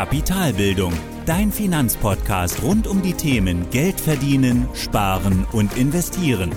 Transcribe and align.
Kapitalbildung, 0.00 0.94
dein 1.26 1.52
Finanzpodcast 1.52 2.62
rund 2.62 2.86
um 2.86 3.02
die 3.02 3.12
Themen 3.12 3.68
Geld 3.68 4.00
verdienen, 4.00 4.66
sparen 4.72 5.46
und 5.52 5.76
investieren. 5.76 6.52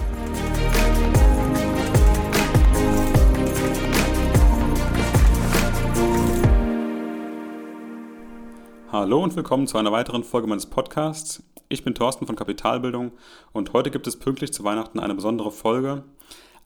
Hallo 8.89 9.21
und 9.21 9.35
willkommen 9.35 9.67
zu 9.67 9.77
einer 9.77 9.91
weiteren 9.91 10.23
Folge 10.23 10.47
meines 10.47 10.67
Podcasts. 10.67 11.43
Ich 11.67 11.83
bin 11.83 11.95
Thorsten 11.95 12.25
von 12.25 12.37
Kapitalbildung 12.37 13.11
und 13.51 13.73
heute 13.73 13.91
gibt 13.91 14.07
es 14.07 14.17
pünktlich 14.17 14.53
zu 14.53 14.63
Weihnachten 14.63 15.01
eine 15.01 15.15
besondere 15.15 15.51
Folge. 15.51 16.05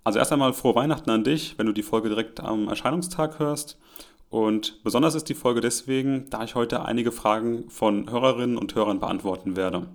Also 0.03 0.19
erst 0.19 0.31
einmal 0.31 0.53
frohe 0.53 0.75
Weihnachten 0.75 1.09
an 1.09 1.23
dich, 1.23 1.57
wenn 1.57 1.65
du 1.65 1.73
die 1.73 1.81
Folge 1.81 2.09
direkt 2.09 2.39
am 2.39 2.67
Erscheinungstag 2.67 3.39
hörst. 3.39 3.79
Und 4.29 4.83
besonders 4.83 5.15
ist 5.15 5.29
die 5.29 5.33
Folge 5.33 5.61
deswegen, 5.61 6.29
da 6.29 6.43
ich 6.43 6.55
heute 6.55 6.83
einige 6.83 7.11
Fragen 7.11 7.69
von 7.69 8.09
Hörerinnen 8.09 8.57
und 8.57 8.75
Hörern 8.75 8.99
beantworten 8.99 9.55
werde. 9.55 9.87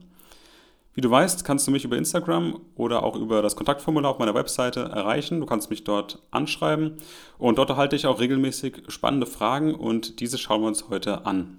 Wie 0.94 1.00
du 1.00 1.10
weißt, 1.10 1.44
kannst 1.44 1.66
du 1.66 1.70
mich 1.70 1.86
über 1.86 1.96
Instagram 1.96 2.60
oder 2.74 3.02
auch 3.02 3.16
über 3.16 3.40
das 3.40 3.56
Kontaktformular 3.56 4.10
auf 4.10 4.18
meiner 4.18 4.34
Webseite 4.34 4.80
erreichen. 4.80 5.40
Du 5.40 5.46
kannst 5.46 5.70
mich 5.70 5.84
dort 5.84 6.20
anschreiben 6.30 6.98
und 7.38 7.56
dort 7.56 7.70
erhalte 7.70 7.96
ich 7.96 8.06
auch 8.06 8.20
regelmäßig 8.20 8.82
spannende 8.88 9.26
Fragen 9.26 9.74
und 9.74 10.20
diese 10.20 10.36
schauen 10.36 10.60
wir 10.60 10.68
uns 10.68 10.90
heute 10.90 11.24
an. 11.24 11.58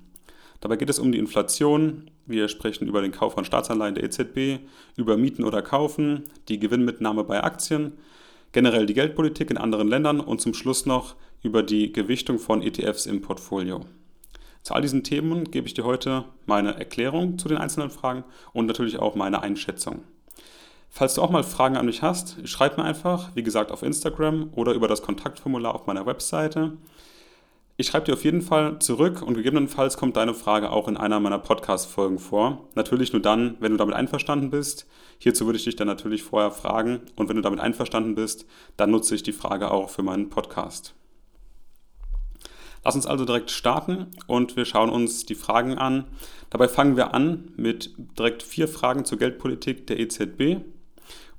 Dabei 0.61 0.75
geht 0.75 0.89
es 0.89 0.99
um 0.99 1.11
die 1.11 1.17
Inflation. 1.17 2.11
Wir 2.27 2.47
sprechen 2.47 2.87
über 2.87 3.01
den 3.01 3.11
Kauf 3.11 3.33
von 3.33 3.43
Staatsanleihen 3.43 3.95
der 3.95 4.03
EZB, 4.03 4.63
über 4.95 5.17
Mieten 5.17 5.43
oder 5.43 5.61
Kaufen, 5.63 6.25
die 6.47 6.59
Gewinnmitnahme 6.59 7.23
bei 7.23 7.43
Aktien, 7.43 7.93
generell 8.53 8.85
die 8.85 8.93
Geldpolitik 8.93 9.51
in 9.51 9.57
anderen 9.57 9.89
Ländern 9.89 10.21
und 10.21 10.39
zum 10.39 10.53
Schluss 10.53 10.85
noch 10.85 11.15
über 11.41 11.61
die 11.61 11.91
Gewichtung 11.91 12.39
von 12.39 12.61
ETFs 12.61 13.05
im 13.05 13.21
Portfolio. 13.21 13.81
Zu 14.61 14.73
all 14.73 14.81
diesen 14.81 15.03
Themen 15.03 15.51
gebe 15.51 15.67
ich 15.67 15.73
dir 15.73 15.83
heute 15.83 16.23
meine 16.45 16.77
Erklärung 16.77 17.37
zu 17.37 17.49
den 17.49 17.57
einzelnen 17.57 17.89
Fragen 17.89 18.23
und 18.53 18.65
natürlich 18.65 18.97
auch 18.97 19.15
meine 19.15 19.41
Einschätzung. 19.41 20.03
Falls 20.89 21.15
du 21.15 21.21
auch 21.21 21.31
mal 21.31 21.43
Fragen 21.43 21.75
an 21.75 21.87
mich 21.87 22.01
hast, 22.01 22.47
schreib 22.47 22.77
mir 22.77 22.85
einfach, 22.85 23.35
wie 23.35 23.43
gesagt, 23.43 23.71
auf 23.71 23.83
Instagram 23.83 24.51
oder 24.53 24.73
über 24.73 24.87
das 24.87 25.01
Kontaktformular 25.01 25.75
auf 25.75 25.87
meiner 25.87 26.05
Webseite. 26.05 26.77
Ich 27.75 27.87
schreibe 27.87 28.05
dir 28.05 28.13
auf 28.13 28.23
jeden 28.23 28.43
Fall 28.43 28.77
zurück 28.77 29.23
und 29.23 29.33
gegebenenfalls 29.33 29.97
kommt 29.97 30.15
deine 30.15 30.35
Frage 30.35 30.69
auch 30.69 30.87
in 30.87 30.95
einer 30.95 31.19
meiner 31.19 31.39
Podcast-Folgen 31.39 32.19
vor. 32.19 32.69
Natürlich 32.75 33.13
nur 33.13 33.21
dann, 33.21 33.57
wenn 33.61 33.71
du 33.71 33.77
damit 33.79 33.95
einverstanden 33.95 34.51
bist. 34.51 34.85
Hierzu 35.17 35.47
würde 35.47 35.57
ich 35.57 35.63
dich 35.63 35.75
dann 35.75 35.87
natürlich 35.87 36.21
vorher 36.21 36.51
fragen 36.51 37.01
und 37.15 37.29
wenn 37.29 37.35
du 37.35 37.41
damit 37.41 37.59
einverstanden 37.59 38.13
bist, 38.13 38.45
dann 38.77 38.91
nutze 38.91 39.15
ich 39.15 39.23
die 39.23 39.31
Frage 39.31 39.71
auch 39.71 39.89
für 39.89 40.03
meinen 40.03 40.29
Podcast. 40.29 40.93
Lass 42.83 42.93
uns 42.93 43.07
also 43.07 43.25
direkt 43.25 43.49
starten 43.49 44.11
und 44.27 44.55
wir 44.55 44.65
schauen 44.65 44.91
uns 44.91 45.25
die 45.25 45.33
Fragen 45.33 45.75
an. 45.75 46.05
Dabei 46.51 46.67
fangen 46.67 46.95
wir 46.95 47.15
an 47.15 47.53
mit 47.55 47.95
direkt 48.19 48.43
vier 48.43 48.67
Fragen 48.67 49.03
zur 49.03 49.17
Geldpolitik 49.17 49.87
der 49.87 49.99
EZB. 49.99 50.57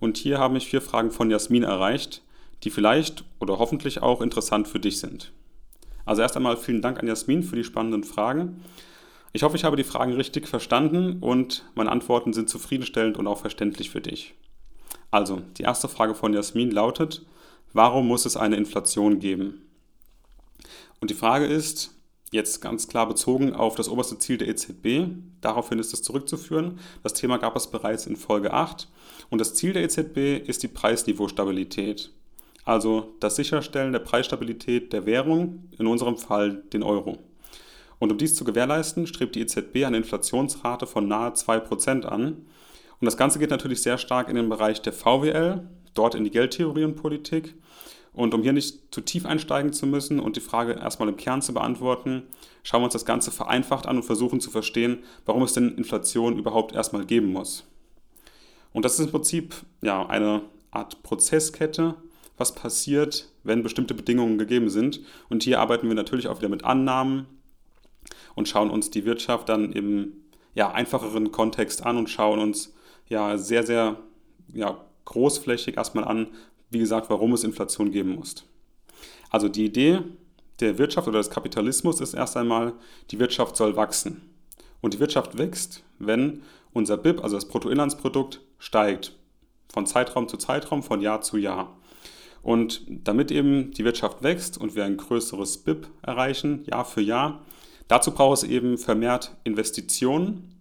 Und 0.00 0.16
hier 0.16 0.38
haben 0.38 0.54
mich 0.54 0.66
vier 0.66 0.80
Fragen 0.80 1.12
von 1.12 1.30
Jasmin 1.30 1.62
erreicht, 1.62 2.22
die 2.64 2.70
vielleicht 2.70 3.24
oder 3.38 3.60
hoffentlich 3.60 4.02
auch 4.02 4.20
interessant 4.20 4.66
für 4.66 4.80
dich 4.80 4.98
sind. 4.98 5.32
Also 6.05 6.22
erst 6.22 6.36
einmal 6.36 6.56
vielen 6.56 6.83
Dank 6.83 6.98
an 6.98 7.06
Jasmin 7.06 7.42
für 7.42 7.56
die 7.56 7.64
spannenden 7.64 8.05
Fragen. 8.05 8.62
Ich 9.33 9.42
hoffe, 9.42 9.56
ich 9.56 9.64
habe 9.64 9.77
die 9.77 9.84
Fragen 9.84 10.12
richtig 10.12 10.47
verstanden 10.47 11.19
und 11.20 11.64
meine 11.74 11.91
Antworten 11.91 12.33
sind 12.33 12.48
zufriedenstellend 12.48 13.16
und 13.16 13.27
auch 13.27 13.41
verständlich 13.41 13.91
für 13.91 14.00
dich. 14.00 14.34
Also, 15.10 15.42
die 15.58 15.62
erste 15.62 15.88
Frage 15.88 16.14
von 16.14 16.32
Jasmin 16.34 16.70
lautet, 16.70 17.25
warum 17.72 18.06
muss 18.06 18.27
es 18.27 18.36
eine 18.36 18.56
Inflation 18.56 19.19
geben? 19.19 19.62
Und 21.00 21.10
die 21.10 21.14
Frage 21.14 21.47
ist, 21.47 21.94
jetzt 22.34 22.60
ganz 22.60 22.88
klar 22.88 23.08
bezogen 23.08 23.55
auf 23.55 23.77
das 23.77 23.88
oberste 23.88 24.19
Ziel 24.19 24.38
der 24.38 24.48
EZB. 24.48 25.08
Daraufhin 25.41 25.78
ist 25.78 25.94
es 25.94 26.03
zurückzuführen. 26.03 26.81
Das 27.03 27.15
Thema 27.15 27.38
gab 27.38 27.56
es 27.56 27.71
bereits 27.71 28.06
in 28.06 28.16
Folge 28.16 28.53
8. 28.53 28.88
Und 29.31 29.41
das 29.41 29.54
Ziel 29.54 29.72
der 29.72 29.84
EZB 29.84 30.47
ist 30.47 30.62
die 30.62 30.69
Preisniveaustabilität. 30.69 32.10
Also 32.64 33.14
das 33.20 33.36
Sicherstellen 33.36 33.92
der 33.92 34.00
Preisstabilität 34.00 34.92
der 34.92 35.06
Währung, 35.06 35.69
in 35.78 35.86
unserem 35.86 36.16
Fall 36.16 36.62
den 36.72 36.82
Euro. 36.82 37.19
Und 37.98 38.10
um 38.10 38.19
dies 38.19 38.34
zu 38.34 38.44
gewährleisten, 38.44 39.06
strebt 39.06 39.34
die 39.34 39.41
EZB 39.41 39.84
eine 39.84 39.98
Inflationsrate 39.98 40.86
von 40.86 41.06
nahe 41.06 41.30
2% 41.32 42.04
an. 42.04 42.47
Und 43.00 43.04
das 43.04 43.16
Ganze 43.16 43.38
geht 43.38 43.50
natürlich 43.50 43.82
sehr 43.82 43.98
stark 43.98 44.28
in 44.28 44.36
den 44.36 44.48
Bereich 44.48 44.82
der 44.82 44.92
VWL, 44.92 45.69
dort 45.94 46.14
in 46.14 46.24
die 46.24 46.30
Geldtheorie 46.30 46.84
und 46.84 46.97
Politik. 46.97 47.54
Und 48.12 48.32
um 48.32 48.42
hier 48.42 48.53
nicht 48.53 48.94
zu 48.94 49.00
tief 49.00 49.26
einsteigen 49.26 49.72
zu 49.72 49.86
müssen 49.86 50.20
und 50.20 50.36
die 50.36 50.41
Frage 50.41 50.74
erstmal 50.74 51.08
im 51.08 51.16
Kern 51.16 51.42
zu 51.42 51.53
beantworten, 51.53 52.22
schauen 52.62 52.80
wir 52.80 52.84
uns 52.84 52.92
das 52.92 53.04
Ganze 53.04 53.32
vereinfacht 53.32 53.86
an 53.86 53.97
und 53.97 54.04
versuchen 54.04 54.41
zu 54.41 54.50
verstehen, 54.50 54.98
warum 55.26 55.42
es 55.42 55.53
denn 55.53 55.76
Inflation 55.76 56.38
überhaupt 56.38 56.74
erstmal 56.74 57.04
geben 57.04 57.32
muss. 57.32 57.64
Und 58.72 58.84
das 58.84 58.98
ist 58.98 59.06
im 59.06 59.10
Prinzip 59.10 59.54
ja, 59.82 60.06
eine 60.06 60.42
Art 60.70 61.03
Prozesskette, 61.03 61.97
was 62.37 62.55
passiert, 62.55 63.31
wenn 63.43 63.62
bestimmte 63.62 63.95
Bedingungen 63.95 64.39
gegeben 64.39 64.71
sind. 64.71 65.00
Und 65.28 65.43
hier 65.43 65.61
arbeiten 65.61 65.89
wir 65.89 65.95
natürlich 65.95 66.28
auch 66.28 66.39
wieder 66.39 66.49
mit 66.49 66.65
Annahmen 66.65 67.27
und 68.34 68.49
schauen 68.49 68.71
uns 68.71 68.91
die 68.91 69.05
Wirtschaft 69.05 69.49
dann 69.49 69.72
im 69.72 70.12
ja, 70.55 70.72
einfacheren 70.72 71.33
Kontext 71.33 71.84
an 71.84 71.97
und 71.97 72.11
schauen 72.11 72.39
uns 72.39 72.75
ja 73.09 73.39
sehr, 73.39 73.65
sehr 73.65 73.97
ja, 74.53 74.84
großflächig 75.05 75.77
erstmal 75.77 76.05
an, 76.05 76.28
wie 76.71 76.78
gesagt, 76.78 77.11
warum 77.11 77.33
es 77.33 77.45
Inflation 77.45 77.91
geben 77.91 78.17
muss. 78.17 78.34
Also 79.31 79.49
die 79.49 79.66
Idee 79.66 80.01
der 80.61 80.78
Wirtschaft 80.78 81.09
oder 81.09 81.19
des 81.19 81.31
Kapitalismus 81.31 82.01
ist 82.01 82.15
erst 82.15 82.37
einmal, 82.37 82.75
die 83.11 83.19
Wirtschaft 83.19 83.56
soll 83.56 83.77
wachsen. 83.77 84.31
Und 84.81 84.95
die 84.95 85.01
Wirtschaft 85.01 85.39
wächst, 85.39 85.83
wenn 85.99 86.43
unser 86.72 86.97
BIP, 86.97 87.22
also 87.22 87.37
das 87.37 87.49
Bruttoinlandsprodukt, 87.49 88.41
steigt. 88.59 89.16
Von 89.72 89.87
Zeitraum 89.87 90.28
zu 90.28 90.37
Zeitraum, 90.37 90.83
von 90.83 91.01
Jahr 91.01 91.21
zu 91.22 91.37
Jahr. 91.37 91.77
Und 92.44 92.82
damit 92.87 93.32
eben 93.32 93.72
die 93.72 93.84
Wirtschaft 93.84 94.22
wächst 94.22 94.59
und 94.59 94.77
wir 94.77 94.84
ein 94.84 94.97
größeres 94.97 95.59
BIP 95.59 95.88
erreichen, 96.03 96.65
Jahr 96.66 96.84
für 96.84 97.00
Jahr, 97.00 97.43
dazu 97.88 98.12
braucht 98.12 98.38
es 98.38 98.44
eben 98.44 98.78
vermehrt 98.78 99.34
Investitionen 99.43 100.54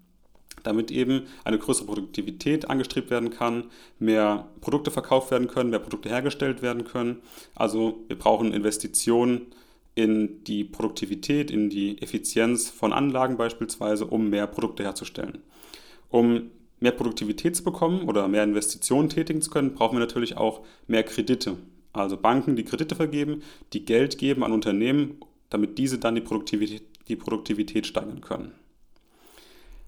damit 0.64 0.92
eben 0.92 1.24
eine 1.44 1.60
größere 1.60 1.86
Produktivität 1.86 2.70
angestrebt 2.70 3.12
werden 3.12 3.30
kann, 3.30 3.66
mehr 4.00 4.48
Produkte 4.62 4.92
verkauft 4.92 5.30
werden 5.32 5.48
können, 5.48 5.70
mehr 5.70 5.80
Produkte 5.80 6.10
hergestellt 6.10 6.62
werden 6.62 6.86
können. 6.86 7.18
Also 7.54 8.04
wir 8.08 8.18
brauchen 8.18 8.54
Investitionen 8.54 9.48
in 9.96 10.44
die 10.46 10.64
Produktivität, 10.64 11.52
in 11.52 11.70
die 11.70 12.02
Effizienz 12.02 12.70
von 12.70 12.94
Anlagen 12.94 13.38
beispielsweise, 13.38 14.06
um 14.06 14.30
mehr 14.30 14.48
Produkte 14.48 14.84
herzustellen. 14.84 15.40
Um 16.10 16.50
mehr 16.80 16.92
Produktivität 16.92 17.56
zu 17.56 17.64
bekommen 17.64 18.08
oder 18.08 18.28
mehr 18.28 18.44
Investitionen 18.44 19.10
tätigen 19.10 19.42
zu 19.42 19.52
können, 19.52 19.74
brauchen 19.74 19.96
wir 19.96 20.00
natürlich 20.00 20.38
auch 20.38 20.62
mehr 20.88 21.04
Kredite. 21.04 21.58
Also 21.94 22.18
Banken, 22.18 22.56
die 22.56 22.66
Kredite 22.66 22.96
vergeben, 22.96 23.44
die 23.72 23.86
Geld 23.86 24.18
geben 24.18 24.44
an 24.44 24.52
Unternehmen, 24.52 25.20
damit 25.50 25.78
diese 25.78 26.00
dann 26.00 26.16
die 26.16 26.22
Produktivität, 26.22 26.84
die 27.08 27.16
Produktivität 27.16 27.86
steigern 27.86 28.22
können. 28.22 28.54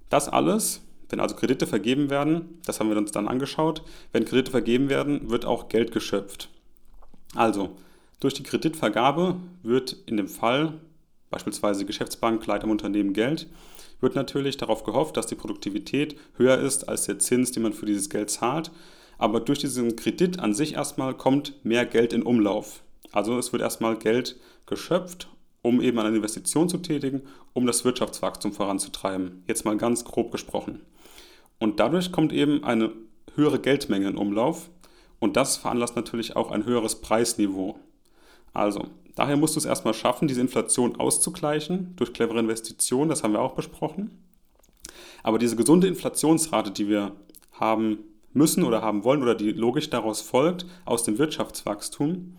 Das 0.10 0.30
alles, 0.30 0.82
wenn 1.10 1.20
also 1.20 1.36
Kredite 1.36 1.66
vergeben 1.66 2.10
werden, 2.10 2.60
das 2.66 2.80
haben 2.80 2.90
wir 2.90 2.98
uns 2.98 3.12
dann 3.12 3.28
angeschaut, 3.28 3.82
wenn 4.12 4.26
Kredite 4.26 4.52
vergeben 4.52 4.90
werden, 4.90 5.30
wird 5.30 5.46
auch 5.46 5.70
Geld 5.70 5.92
geschöpft. 5.92 6.50
Also, 7.34 7.76
durch 8.20 8.34
die 8.34 8.44
Kreditvergabe 8.44 9.38
wird 9.64 9.98
in 10.06 10.18
dem 10.18 10.28
Fall, 10.28 10.74
beispielsweise 11.30 11.86
Geschäftsbank 11.86 12.46
leiht 12.46 12.64
am 12.64 12.72
Unternehmen 12.72 13.14
Geld, 13.14 13.48
wird 14.00 14.16
natürlich 14.16 14.58
darauf 14.58 14.84
gehofft, 14.84 15.18
dass 15.18 15.28
die 15.28 15.36
Produktivität 15.36 16.16
höher 16.38 16.60
ist 16.60 16.88
als 16.88 17.06
der 17.06 17.20
Zins, 17.20 17.52
den 17.52 17.64
man 17.64 17.74
für 17.74 17.86
dieses 17.86 18.10
Geld 18.10 18.30
zahlt. 18.30 18.72
Aber 19.18 19.40
durch 19.40 19.60
diesen 19.60 19.96
Kredit 19.96 20.40
an 20.40 20.54
sich 20.54 20.74
erstmal 20.74 21.14
kommt 21.14 21.64
mehr 21.64 21.86
Geld 21.86 22.14
in 22.14 22.24
Umlauf. 22.24 22.84
Also 23.12 23.38
es 23.38 23.52
wird 23.52 23.62
erstmal 23.62 23.98
Geld 23.98 24.36
geschöpft 24.66 25.30
um 25.66 25.82
eben 25.82 25.98
eine 25.98 26.16
Investition 26.16 26.70
zu 26.70 26.78
tätigen, 26.78 27.24
um 27.54 27.66
das 27.66 27.84
Wirtschaftswachstum 27.84 28.54
voranzutreiben. 28.54 29.44
Jetzt 29.48 29.66
mal 29.66 29.76
ganz 29.78 30.06
grob 30.06 30.32
gesprochen. 30.32 30.82
Und 31.58 31.80
dadurch 31.80 32.12
kommt 32.12 32.32
eben 32.32 32.64
eine 32.64 32.92
höhere 33.34 33.58
Geldmenge 33.58 34.08
in 34.08 34.16
Umlauf 34.16 34.70
und 35.18 35.36
das 35.36 35.58
veranlasst 35.58 35.96
natürlich 35.96 36.36
auch 36.36 36.52
ein 36.52 36.66
höheres 36.66 37.02
Preisniveau. 37.02 37.80
Also, 38.54 38.90
daher 39.16 39.38
musst 39.38 39.56
du 39.56 39.60
es 39.60 39.66
erstmal 39.66 39.96
schaffen, 39.96 40.28
diese 40.28 40.42
Inflation 40.42 40.98
auszugleichen 40.98 41.96
durch 41.96 42.14
clevere 42.14 42.40
Investitionen, 42.40 43.10
das 43.10 43.24
haben 43.24 43.34
wir 43.34 43.42
auch 43.42 43.56
besprochen. 43.56 44.24
Aber 45.24 45.40
diese 45.40 45.56
gesunde 45.56 45.88
Inflationsrate, 45.88 46.70
die 46.70 46.88
wir 46.90 47.14
haben 47.54 47.98
müssen 48.36 48.64
oder 48.64 48.82
haben 48.82 49.04
wollen 49.04 49.24
oder 49.24 49.34
die 49.34 49.52
logisch 49.52 49.90
daraus 49.90 50.22
folgt 50.22 50.66
aus 50.86 51.04
dem 51.04 51.18
Wirtschaftswachstum, 51.18 52.36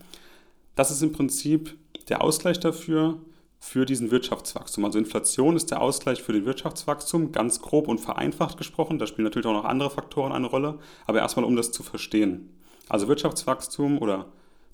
das 0.76 0.90
ist 0.90 1.02
im 1.02 1.12
Prinzip 1.12 1.76
der 2.08 2.22
Ausgleich 2.22 2.60
dafür, 2.60 3.19
für 3.58 3.84
diesen 3.84 4.10
Wirtschaftswachstum. 4.10 4.84
Also 4.84 4.98
Inflation 4.98 5.56
ist 5.56 5.70
der 5.70 5.81
Ausgleich 5.81 6.22
für 6.22 6.32
den 6.32 6.44
Wirtschaftswachstum, 6.44 7.32
ganz 7.32 7.60
grob 7.60 7.88
und 7.88 7.98
vereinfacht 7.98 8.58
gesprochen. 8.58 8.98
Da 8.98 9.06
spielen 9.06 9.25
natürlich 9.25 9.46
auch 9.46 9.52
noch 9.52 9.64
andere 9.64 9.90
Faktoren 9.90 10.32
eine 10.32 10.46
Rolle, 10.46 10.78
aber 11.06 11.19
erstmal 11.19 11.44
um 11.44 11.56
das 11.56 11.72
zu 11.72 11.82
verstehen. 11.82 12.50
Also 12.88 13.08
Wirtschaftswachstum 13.08 13.99
oder 13.99 14.26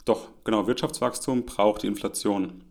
doch, 0.04 0.28
genau, 0.44 0.66
Wirtschaftswachstum 0.66 1.46
braucht 1.46 1.84
die 1.84 1.86
Inflation, 1.86 2.64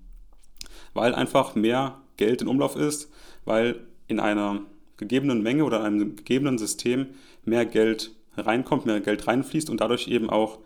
weil 0.94 1.16
einfach 1.16 1.56
mehr 1.56 2.00
Geld 2.18 2.42
in 2.42 2.48
Umlauf 2.48 2.76
ist, 2.76 3.10
weil 3.46 3.88
in 4.08 4.20
einer 4.20 4.62
gegebenen 4.98 5.42
Menge 5.42 5.64
oder 5.64 5.84
einem 5.84 6.18
gegebenen 6.18 6.58
System 6.58 7.08
mehr 7.46 7.66
Geld 7.66 8.12
reinkommt, 8.38 8.86
mehr 8.86 9.02
Geld 9.02 9.28
reinfließt 9.28 9.70
und 9.70 9.82
dadurch 9.82 10.08
eben 10.08 10.30
auch 10.30 10.60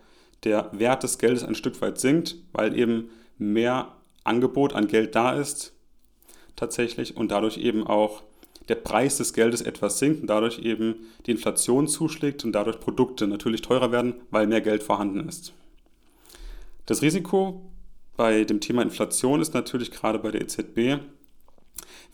der 0.44 0.70
Wert 0.72 1.02
des 1.02 1.18
Geldes 1.18 1.44
ein 1.44 1.54
Stück 1.54 1.80
weit 1.80 1.98
sinkt, 1.98 2.36
weil 2.52 2.78
eben 2.78 3.10
mehr 3.38 3.94
Angebot 4.24 4.74
an 4.74 4.88
Geld 4.88 5.14
da 5.14 5.32
ist 5.32 5.72
tatsächlich 6.56 7.16
und 7.16 7.30
dadurch 7.30 7.58
eben 7.58 7.86
auch 7.86 8.22
der 8.68 8.74
Preis 8.74 9.18
des 9.18 9.32
Geldes 9.32 9.60
etwas 9.60 9.98
sinkt 9.98 10.22
und 10.22 10.26
dadurch 10.26 10.58
eben 10.58 10.96
die 11.26 11.30
Inflation 11.30 11.86
zuschlägt 11.86 12.44
und 12.44 12.52
dadurch 12.52 12.80
Produkte 12.80 13.26
natürlich 13.26 13.62
teurer 13.62 13.92
werden, 13.92 14.14
weil 14.30 14.46
mehr 14.46 14.60
Geld 14.60 14.82
vorhanden 14.82 15.28
ist. 15.28 15.52
Das 16.86 17.02
Risiko 17.02 17.62
bei 18.16 18.44
dem 18.44 18.60
Thema 18.60 18.82
Inflation 18.82 19.40
ist 19.40 19.54
natürlich 19.54 19.90
gerade 19.90 20.18
bei 20.18 20.30
der 20.30 20.40
EZB, 20.40 21.00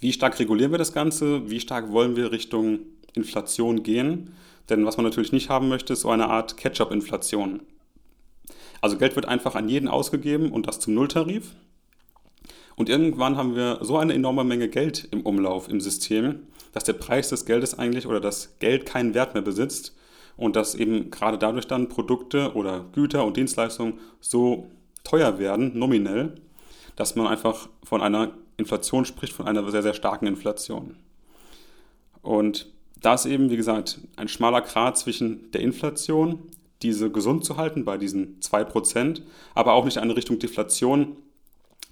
wie 0.00 0.12
stark 0.12 0.38
regulieren 0.38 0.72
wir 0.72 0.78
das 0.78 0.92
Ganze, 0.92 1.48
wie 1.48 1.60
stark 1.60 1.92
wollen 1.92 2.16
wir 2.16 2.32
Richtung 2.32 2.80
Inflation 3.14 3.82
gehen, 3.82 4.34
denn 4.68 4.86
was 4.86 4.96
man 4.96 5.04
natürlich 5.04 5.32
nicht 5.32 5.48
haben 5.48 5.68
möchte, 5.68 5.92
ist 5.92 6.02
so 6.02 6.10
eine 6.10 6.28
Art 6.28 6.56
Catch-up-Inflation. 6.56 7.62
Also 8.80 8.98
Geld 8.98 9.14
wird 9.16 9.26
einfach 9.26 9.54
an 9.54 9.68
jeden 9.68 9.88
ausgegeben 9.88 10.50
und 10.50 10.66
das 10.66 10.80
zum 10.80 10.94
Nulltarif. 10.94 11.54
Und 12.74 12.88
irgendwann 12.88 13.36
haben 13.36 13.54
wir 13.54 13.78
so 13.82 13.96
eine 13.98 14.14
enorme 14.14 14.44
Menge 14.44 14.68
Geld 14.68 15.06
im 15.10 15.22
Umlauf 15.22 15.68
im 15.68 15.80
System, 15.80 16.46
dass 16.72 16.84
der 16.84 16.94
Preis 16.94 17.28
des 17.28 17.44
Geldes 17.44 17.78
eigentlich 17.78 18.06
oder 18.06 18.20
das 18.20 18.58
Geld 18.58 18.86
keinen 18.86 19.14
Wert 19.14 19.34
mehr 19.34 19.42
besitzt 19.42 19.94
und 20.36 20.56
dass 20.56 20.74
eben 20.74 21.10
gerade 21.10 21.38
dadurch 21.38 21.66
dann 21.66 21.88
Produkte 21.88 22.54
oder 22.54 22.84
Güter 22.92 23.24
und 23.24 23.36
Dienstleistungen 23.36 24.00
so 24.20 24.70
teuer 25.04 25.38
werden, 25.38 25.78
nominell, 25.78 26.34
dass 26.96 27.14
man 27.14 27.26
einfach 27.26 27.68
von 27.84 28.00
einer 28.00 28.32
Inflation 28.56 29.04
spricht, 29.04 29.32
von 29.32 29.46
einer 29.46 29.68
sehr, 29.70 29.82
sehr 29.82 29.94
starken 29.94 30.26
Inflation. 30.26 30.96
Und 32.22 32.72
da 33.02 33.14
ist 33.14 33.26
eben, 33.26 33.50
wie 33.50 33.56
gesagt, 33.56 34.00
ein 34.16 34.28
schmaler 34.28 34.62
Grad 34.62 34.96
zwischen 34.96 35.50
der 35.50 35.60
Inflation, 35.60 36.38
diese 36.82 37.10
gesund 37.10 37.44
zu 37.44 37.56
halten 37.56 37.84
bei 37.84 37.98
diesen 37.98 38.40
2%, 38.40 39.22
aber 39.54 39.74
auch 39.74 39.84
nicht 39.84 39.96
in 39.96 40.02
eine 40.02 40.16
Richtung 40.16 40.38
Deflation 40.38 41.16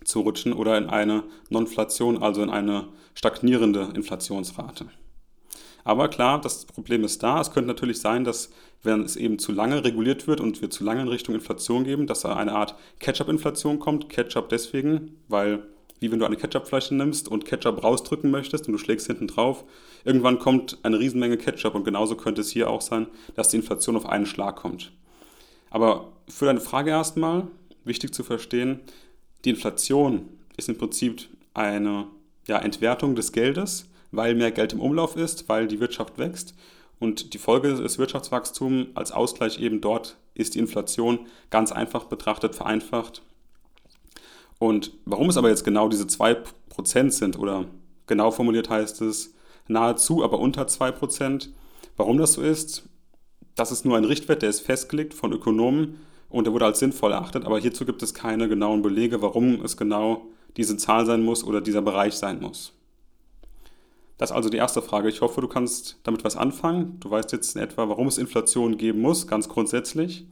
zu 0.04 0.20
rutschen 0.20 0.52
oder 0.52 0.78
in 0.78 0.88
eine 0.88 1.24
Nonflation, 1.48 2.22
also 2.22 2.42
in 2.42 2.50
eine 2.50 2.88
stagnierende 3.14 3.92
Inflationsrate. 3.94 4.86
Aber 5.84 6.08
klar, 6.08 6.40
das 6.40 6.64
Problem 6.66 7.04
ist 7.04 7.22
da. 7.22 7.40
Es 7.40 7.52
könnte 7.52 7.68
natürlich 7.68 8.00
sein, 8.00 8.24
dass 8.24 8.50
wenn 8.82 9.02
es 9.02 9.16
eben 9.16 9.38
zu 9.38 9.52
lange 9.52 9.84
reguliert 9.84 10.26
wird 10.26 10.40
und 10.40 10.60
wir 10.62 10.70
zu 10.70 10.84
lange 10.84 11.02
in 11.02 11.08
Richtung 11.08 11.34
Inflation 11.34 11.84
geben, 11.84 12.06
dass 12.06 12.20
da 12.20 12.36
eine 12.36 12.52
Art 12.52 12.74
Ketchup-Inflation 12.98 13.78
kommt. 13.78 14.08
Ketchup 14.08 14.48
deswegen, 14.48 15.16
weil 15.28 15.66
wie 16.00 16.10
wenn 16.10 16.18
du 16.18 16.24
eine 16.24 16.36
Ketchupflasche 16.36 16.94
nimmst 16.94 17.28
und 17.28 17.44
Ketchup 17.44 17.84
rausdrücken 17.84 18.30
möchtest 18.30 18.66
und 18.66 18.72
du 18.72 18.78
schlägst 18.78 19.06
hinten 19.06 19.28
drauf, 19.28 19.64
irgendwann 20.04 20.38
kommt 20.38 20.78
eine 20.82 20.98
Riesenmenge 20.98 21.36
Ketchup 21.36 21.74
und 21.74 21.84
genauso 21.84 22.16
könnte 22.16 22.40
es 22.40 22.50
hier 22.50 22.68
auch 22.68 22.80
sein, 22.80 23.06
dass 23.34 23.50
die 23.50 23.56
Inflation 23.56 23.96
auf 23.96 24.06
einen 24.06 24.26
Schlag 24.26 24.56
kommt. 24.56 24.92
Aber 25.70 26.12
für 26.28 26.46
deine 26.46 26.60
Frage 26.60 26.90
erstmal, 26.90 27.46
wichtig 27.84 28.12
zu 28.12 28.24
verstehen, 28.24 28.80
die 29.44 29.50
Inflation 29.50 30.28
ist 30.56 30.68
im 30.68 30.76
Prinzip 30.76 31.28
eine 31.54 32.06
ja, 32.46 32.58
Entwertung 32.58 33.14
des 33.14 33.32
Geldes, 33.32 33.86
weil 34.10 34.34
mehr 34.34 34.50
Geld 34.50 34.72
im 34.72 34.80
Umlauf 34.80 35.16
ist, 35.16 35.48
weil 35.48 35.66
die 35.66 35.80
Wirtschaft 35.80 36.18
wächst. 36.18 36.54
Und 36.98 37.32
die 37.32 37.38
Folge 37.38 37.74
des 37.74 37.98
Wirtschaftswachstums 37.98 38.88
als 38.94 39.12
Ausgleich 39.12 39.58
eben 39.58 39.80
dort 39.80 40.16
ist 40.34 40.54
die 40.54 40.58
Inflation 40.58 41.26
ganz 41.48 41.72
einfach 41.72 42.04
betrachtet, 42.04 42.54
vereinfacht. 42.54 43.22
Und 44.60 44.92
warum 45.06 45.30
es 45.30 45.38
aber 45.38 45.48
jetzt 45.48 45.64
genau 45.64 45.88
diese 45.88 46.04
2% 46.04 47.10
sind 47.10 47.38
oder 47.38 47.64
genau 48.06 48.30
formuliert 48.30 48.68
heißt 48.68 49.00
es 49.00 49.34
nahezu, 49.66 50.22
aber 50.22 50.38
unter 50.38 50.66
2%, 50.66 51.48
warum 51.96 52.18
das 52.18 52.34
so 52.34 52.42
ist, 52.42 52.84
das 53.56 53.72
ist 53.72 53.86
nur 53.86 53.96
ein 53.96 54.04
Richtwert, 54.04 54.42
der 54.42 54.50
ist 54.50 54.60
festgelegt 54.60 55.14
von 55.14 55.32
Ökonomen 55.32 56.00
und 56.28 56.44
der 56.44 56.52
wurde 56.52 56.66
als 56.66 56.78
sinnvoll 56.78 57.12
erachtet, 57.12 57.46
aber 57.46 57.58
hierzu 57.58 57.86
gibt 57.86 58.02
es 58.02 58.12
keine 58.12 58.50
genauen 58.50 58.82
Belege, 58.82 59.22
warum 59.22 59.64
es 59.64 59.78
genau 59.78 60.26
diese 60.58 60.76
Zahl 60.76 61.06
sein 61.06 61.22
muss 61.22 61.42
oder 61.42 61.62
dieser 61.62 61.80
Bereich 61.80 62.14
sein 62.14 62.38
muss. 62.38 62.74
Das 64.18 64.28
ist 64.28 64.36
also 64.36 64.50
die 64.50 64.58
erste 64.58 64.82
Frage. 64.82 65.08
Ich 65.08 65.22
hoffe, 65.22 65.40
du 65.40 65.48
kannst 65.48 66.00
damit 66.02 66.22
was 66.22 66.36
anfangen. 66.36 67.00
Du 67.00 67.10
weißt 67.10 67.32
jetzt 67.32 67.56
in 67.56 67.62
etwa, 67.62 67.88
warum 67.88 68.08
es 68.08 68.18
Inflation 68.18 68.76
geben 68.76 69.00
muss, 69.00 69.26
ganz 69.26 69.48
grundsätzlich. 69.48 70.26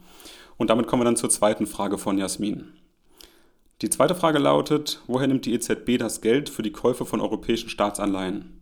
Und 0.59 0.69
damit 0.69 0.87
kommen 0.87 1.01
wir 1.01 1.07
dann 1.07 1.17
zur 1.17 1.31
zweiten 1.31 1.67
Frage 1.67 1.97
von 1.97 2.19
Jasmin. 2.19 2.75
Die 3.81 3.91
zweite 3.91 4.17
Frage 4.17 4.41
lautet, 4.41 5.03
woher 5.07 5.29
nimmt 5.29 5.47
die 5.47 5.55
EZB 5.55 5.99
das 5.99 6.21
Geld 6.21 6.49
für 6.49 6.63
die 6.63 6.73
Käufe 6.73 7.05
von 7.05 7.21
europäischen 7.21 7.69
Staatsanleihen? 7.69 8.61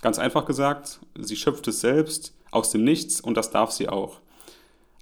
Ganz 0.00 0.20
einfach 0.20 0.44
gesagt, 0.44 1.00
sie 1.18 1.34
schöpft 1.34 1.66
es 1.66 1.80
selbst 1.80 2.36
aus 2.52 2.70
dem 2.70 2.84
Nichts 2.84 3.20
und 3.20 3.36
das 3.36 3.50
darf 3.50 3.72
sie 3.72 3.88
auch. 3.88 4.20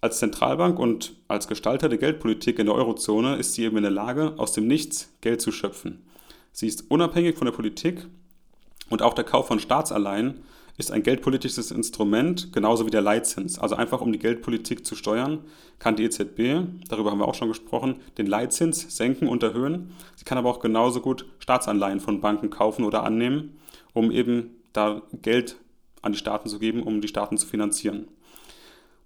Als 0.00 0.20
Zentralbank 0.20 0.78
und 0.78 1.16
als 1.28 1.48
Gestalter 1.48 1.90
der 1.90 1.98
Geldpolitik 1.98 2.58
in 2.60 2.66
der 2.66 2.74
Eurozone 2.74 3.36
ist 3.36 3.52
sie 3.52 3.64
eben 3.64 3.76
in 3.76 3.82
der 3.82 3.92
Lage, 3.92 4.32
aus 4.38 4.52
dem 4.52 4.66
Nichts 4.66 5.12
Geld 5.20 5.42
zu 5.42 5.52
schöpfen. 5.52 6.02
Sie 6.52 6.66
ist 6.66 6.90
unabhängig 6.90 7.36
von 7.36 7.44
der 7.44 7.52
Politik 7.52 8.06
und 8.88 9.02
auch 9.02 9.12
der 9.12 9.24
Kauf 9.24 9.48
von 9.48 9.60
Staatsanleihen 9.60 10.44
ist 10.78 10.90
ein 10.90 11.02
geldpolitisches 11.02 11.70
Instrument, 11.70 12.52
genauso 12.52 12.86
wie 12.86 12.90
der 12.90 13.02
Leitzins. 13.02 13.58
Also 13.58 13.74
einfach 13.76 14.00
um 14.00 14.12
die 14.12 14.18
Geldpolitik 14.18 14.86
zu 14.86 14.94
steuern, 14.94 15.40
kann 15.78 15.96
die 15.96 16.04
EZB, 16.04 16.66
darüber 16.88 17.10
haben 17.10 17.18
wir 17.18 17.28
auch 17.28 17.34
schon 17.34 17.48
gesprochen, 17.48 17.96
den 18.18 18.26
Leitzins 18.26 18.96
senken 18.96 19.28
und 19.28 19.42
erhöhen. 19.42 19.92
Sie 20.16 20.24
kann 20.24 20.38
aber 20.38 20.48
auch 20.48 20.60
genauso 20.60 21.00
gut 21.00 21.26
Staatsanleihen 21.38 22.00
von 22.00 22.20
Banken 22.20 22.50
kaufen 22.50 22.84
oder 22.84 23.04
annehmen, 23.04 23.58
um 23.92 24.10
eben 24.10 24.50
da 24.72 25.02
Geld 25.20 25.56
an 26.00 26.12
die 26.12 26.18
Staaten 26.18 26.48
zu 26.48 26.58
geben, 26.58 26.82
um 26.82 27.00
die 27.00 27.08
Staaten 27.08 27.36
zu 27.36 27.46
finanzieren. 27.46 28.08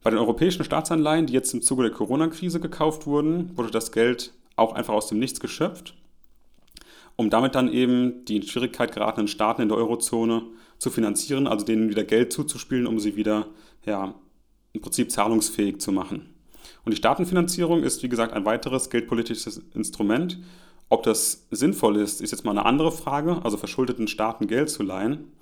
Bei 0.02 0.10
den 0.10 0.18
europäischen 0.20 0.64
Staatsanleihen, 0.64 1.26
die 1.26 1.32
jetzt 1.32 1.52
im 1.52 1.62
Zuge 1.62 1.82
der 1.82 1.92
Corona-Krise 1.92 2.60
gekauft 2.60 3.06
wurden, 3.06 3.56
wurde 3.56 3.72
das 3.72 3.90
Geld 3.90 4.32
auch 4.54 4.72
einfach 4.72 4.94
aus 4.94 5.08
dem 5.08 5.18
Nichts 5.18 5.40
geschöpft, 5.40 5.94
um 7.16 7.30
damit 7.30 7.54
dann 7.54 7.72
eben 7.72 8.24
die 8.26 8.36
in 8.36 8.42
Schwierigkeit 8.42 8.92
geratenen 8.92 9.28
Staaten 9.28 9.62
in 9.62 9.68
der 9.68 9.78
Eurozone 9.78 10.42
zu 10.78 10.90
finanzieren, 10.90 11.46
also 11.46 11.64
denen 11.64 11.88
wieder 11.88 12.04
Geld 12.04 12.32
zuzuspielen, 12.32 12.86
um 12.86 12.98
sie 13.00 13.16
wieder 13.16 13.46
ja, 13.84 14.14
im 14.72 14.80
Prinzip 14.80 15.10
zahlungsfähig 15.10 15.80
zu 15.80 15.92
machen. 15.92 16.34
Und 16.84 16.92
die 16.92 16.96
Staatenfinanzierung 16.96 17.82
ist, 17.82 18.02
wie 18.02 18.08
gesagt, 18.08 18.32
ein 18.32 18.44
weiteres 18.44 18.90
geldpolitisches 18.90 19.62
Instrument. 19.74 20.38
Ob 20.88 21.02
das 21.02 21.46
sinnvoll 21.50 21.96
ist, 21.96 22.20
ist 22.20 22.30
jetzt 22.30 22.44
mal 22.44 22.52
eine 22.52 22.66
andere 22.66 22.92
Frage, 22.92 23.40
also 23.42 23.56
verschuldeten 23.56 24.06
Staaten 24.06 24.46
Geld 24.46 24.70
zu 24.70 24.82
leihen. 24.82 25.32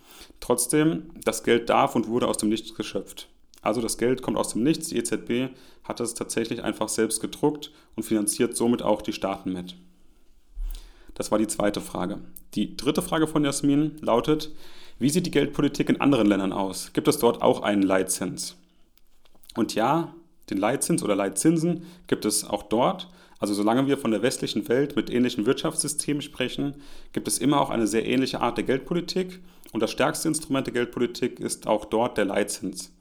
Trotzdem, 0.41 1.11
das 1.25 1.43
Geld 1.43 1.69
darf 1.69 1.97
und 1.97 2.09
wurde 2.09 2.29
aus 2.29 2.39
dem 2.39 2.49
Nichts 2.49 2.75
geschöpft. 2.75 3.29
Also 3.61 3.81
das 3.81 3.99
Geld 3.99 4.23
kommt 4.23 4.37
aus 4.37 4.53
dem 4.53 4.63
Nichts. 4.63 4.89
Die 4.89 4.97
EZB 4.97 5.55
hat 5.83 6.01
es 6.01 6.15
tatsächlich 6.15 6.63
einfach 6.63 6.89
selbst 6.89 7.21
gedruckt 7.21 7.73
und 7.97 8.05
finanziert 8.05 8.57
somit 8.57 8.83
auch 8.83 9.03
die 9.03 9.13
Staaten 9.13 9.53
mit. 9.53 9.77
Das 11.15 11.31
war 11.31 11.39
die 11.39 11.47
zweite 11.47 11.81
Frage. 11.81 12.19
Die 12.55 12.77
dritte 12.77 13.03
Frage 13.03 13.27
von 13.27 13.45
Jasmin 13.45 13.97
lautet, 14.01 14.51
wie 14.99 15.11
sieht 15.11 15.27
die 15.27 15.31
Geldpolitik 15.31 15.89
in 15.89 16.01
anderen 16.01 16.27
Ländern 16.27 16.53
aus? 16.53 16.93
Gibt 16.93 17.09
es 17.09 17.19
dort 17.19 17.43
auch 17.43 17.63
einen 17.63 17.83
Leitzins? 17.83 18.57
Und 19.57 19.75
ja, 19.75 20.15
den 20.51 20.59
Leitzins 20.59 21.03
oder 21.03 21.17
Leitzinsen 21.17 21.85
gibt 22.07 22.25
es 22.25 22.45
auch 22.49 22.65
dort. 22.65 23.09
Also 23.39 23.55
solange 23.55 23.87
wir 23.87 23.99
von 23.99 24.11
der 24.11 24.23
westlichen 24.23 24.69
Welt 24.69 24.97
mit 24.97 25.11
ähnlichen 25.11 25.47
Wirtschaftssystemen 25.47 26.23
sprechen, 26.23 26.77
gibt 27.13 27.29
es 27.29 27.39
immer 27.39 27.61
auch 27.61 27.71
eine 27.71 27.87
sehr 27.87 28.07
ähnliche 28.07 28.41
Art 28.41 28.57
der 28.57 28.65
Geldpolitik. 28.65 29.41
Und 29.73 29.81
das 29.81 29.91
stärkste 29.91 30.29
Instrument 30.29 30.67
der 30.67 30.75
Geldpolitik 30.75 31.41
ist 31.41 31.67
auch 31.67 31.85
dort 31.85 32.17
der 32.17 32.25
Leitzins. 32.27 32.93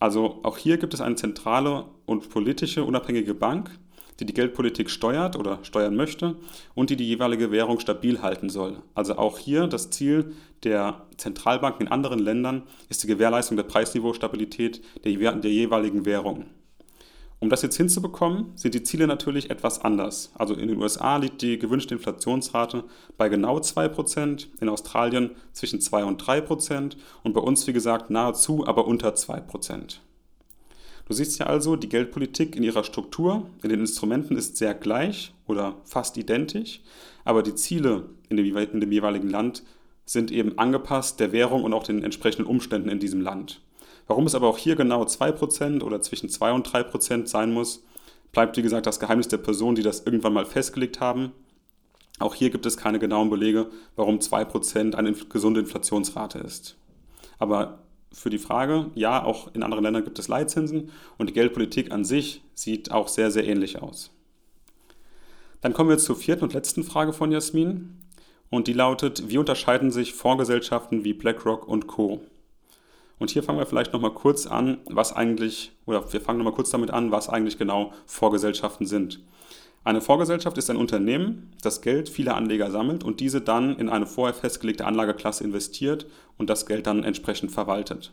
Also 0.00 0.40
auch 0.42 0.56
hier 0.56 0.78
gibt 0.78 0.94
es 0.94 1.00
eine 1.00 1.14
zentrale 1.14 1.84
und 2.06 2.30
politische 2.30 2.84
unabhängige 2.84 3.34
Bank, 3.34 3.78
die 4.20 4.26
die 4.26 4.34
Geldpolitik 4.34 4.90
steuert 4.90 5.36
oder 5.36 5.58
steuern 5.62 5.96
möchte 5.96 6.36
und 6.74 6.90
die 6.90 6.96
die 6.96 7.08
jeweilige 7.08 7.50
Währung 7.50 7.80
stabil 7.80 8.20
halten 8.20 8.50
soll. 8.50 8.82
Also 8.94 9.16
auch 9.16 9.38
hier 9.38 9.66
das 9.66 9.90
Ziel 9.90 10.32
der 10.62 11.02
Zentralbanken 11.16 11.86
in 11.86 11.92
anderen 11.92 12.18
Ländern 12.18 12.62
ist 12.88 13.02
die 13.02 13.06
Gewährleistung 13.06 13.56
der 13.56 13.64
Preisniveaustabilität 13.64 14.82
der, 15.04 15.32
der 15.32 15.50
jeweiligen 15.50 16.04
Währung. 16.04 16.46
Um 17.40 17.48
das 17.48 17.62
jetzt 17.62 17.78
hinzubekommen, 17.78 18.52
sind 18.54 18.74
die 18.74 18.82
Ziele 18.82 19.06
natürlich 19.06 19.48
etwas 19.48 19.82
anders. 19.82 20.30
Also 20.34 20.52
in 20.52 20.68
den 20.68 20.76
USA 20.78 21.16
liegt 21.16 21.40
die 21.40 21.58
gewünschte 21.58 21.94
Inflationsrate 21.94 22.84
bei 23.16 23.30
genau 23.30 23.56
2%, 23.56 24.48
in 24.60 24.68
Australien 24.68 25.30
zwischen 25.54 25.80
2 25.80 26.04
und 26.04 26.22
3% 26.22 26.96
und 27.22 27.32
bei 27.32 27.40
uns, 27.40 27.66
wie 27.66 27.72
gesagt, 27.72 28.10
nahezu, 28.10 28.66
aber 28.66 28.86
unter 28.86 29.14
2%. 29.14 30.00
Du 31.10 31.16
siehst 31.16 31.40
ja 31.40 31.46
also, 31.46 31.74
die 31.74 31.88
Geldpolitik 31.88 32.54
in 32.54 32.62
ihrer 32.62 32.84
Struktur, 32.84 33.50
in 33.64 33.68
den 33.68 33.80
Instrumenten 33.80 34.36
ist 34.36 34.56
sehr 34.56 34.74
gleich 34.74 35.34
oder 35.48 35.74
fast 35.82 36.16
identisch, 36.16 36.82
aber 37.24 37.42
die 37.42 37.56
Ziele 37.56 38.04
in 38.28 38.36
dem, 38.36 38.56
in 38.56 38.78
dem 38.78 38.92
jeweiligen 38.92 39.28
Land 39.28 39.64
sind 40.04 40.30
eben 40.30 40.56
angepasst 40.56 41.18
der 41.18 41.32
Währung 41.32 41.64
und 41.64 41.74
auch 41.74 41.82
den 41.82 42.04
entsprechenden 42.04 42.46
Umständen 42.46 42.88
in 42.88 43.00
diesem 43.00 43.22
Land. 43.22 43.60
Warum 44.06 44.24
es 44.24 44.36
aber 44.36 44.46
auch 44.46 44.56
hier 44.56 44.76
genau 44.76 45.02
2% 45.02 45.82
oder 45.82 46.00
zwischen 46.00 46.28
2 46.28 46.52
und 46.52 46.68
3% 46.68 47.26
sein 47.26 47.52
muss, 47.52 47.82
bleibt 48.30 48.56
wie 48.56 48.62
gesagt 48.62 48.86
das 48.86 49.00
Geheimnis 49.00 49.26
der 49.26 49.38
Personen, 49.38 49.74
die 49.74 49.82
das 49.82 50.06
irgendwann 50.06 50.32
mal 50.32 50.46
festgelegt 50.46 51.00
haben. 51.00 51.32
Auch 52.20 52.36
hier 52.36 52.50
gibt 52.50 52.66
es 52.66 52.76
keine 52.76 53.00
genauen 53.00 53.30
Belege, 53.30 53.68
warum 53.96 54.20
2% 54.20 54.94
eine 54.94 55.12
gesunde 55.12 55.58
Inflationsrate 55.58 56.38
ist. 56.38 56.76
Aber 57.40 57.80
für 58.12 58.30
die 58.30 58.38
Frage, 58.38 58.90
ja, 58.94 59.22
auch 59.22 59.54
in 59.54 59.62
anderen 59.62 59.84
Ländern 59.84 60.04
gibt 60.04 60.18
es 60.18 60.28
Leitzinsen 60.28 60.90
und 61.18 61.28
die 61.28 61.34
Geldpolitik 61.34 61.92
an 61.92 62.04
sich 62.04 62.42
sieht 62.54 62.90
auch 62.90 63.08
sehr, 63.08 63.30
sehr 63.30 63.46
ähnlich 63.46 63.80
aus. 63.80 64.10
Dann 65.60 65.72
kommen 65.72 65.90
wir 65.90 65.98
zur 65.98 66.16
vierten 66.16 66.44
und 66.44 66.54
letzten 66.54 66.84
Frage 66.84 67.12
von 67.12 67.30
Jasmin 67.30 67.98
und 68.48 68.66
die 68.66 68.72
lautet, 68.72 69.28
wie 69.28 69.38
unterscheiden 69.38 69.90
sich 69.90 70.14
Fondsgesellschaften 70.14 71.04
wie 71.04 71.12
BlackRock 71.12 71.68
und 71.68 71.86
Co? 71.86 72.20
Und 73.18 73.30
hier 73.30 73.42
fangen 73.42 73.58
wir 73.58 73.66
vielleicht 73.66 73.92
nochmal 73.92 74.14
kurz 74.14 74.46
an, 74.46 74.78
was 74.86 75.12
eigentlich, 75.12 75.72
oder 75.84 76.10
wir 76.12 76.20
fangen 76.22 76.38
nochmal 76.38 76.54
kurz 76.54 76.70
damit 76.70 76.90
an, 76.90 77.12
was 77.12 77.28
eigentlich 77.28 77.58
genau 77.58 77.92
Vorgesellschaften 78.06 78.86
sind. 78.86 79.20
Eine 79.82 80.02
Vorgesellschaft 80.02 80.58
ist 80.58 80.68
ein 80.68 80.76
Unternehmen, 80.76 81.52
das 81.62 81.80
Geld 81.80 82.10
vieler 82.10 82.36
Anleger 82.36 82.70
sammelt 82.70 83.02
und 83.02 83.20
diese 83.20 83.40
dann 83.40 83.76
in 83.78 83.88
eine 83.88 84.06
vorher 84.06 84.34
festgelegte 84.34 84.84
Anlageklasse 84.84 85.42
investiert 85.42 86.06
und 86.36 86.50
das 86.50 86.66
Geld 86.66 86.86
dann 86.86 87.02
entsprechend 87.02 87.50
verwaltet. 87.50 88.12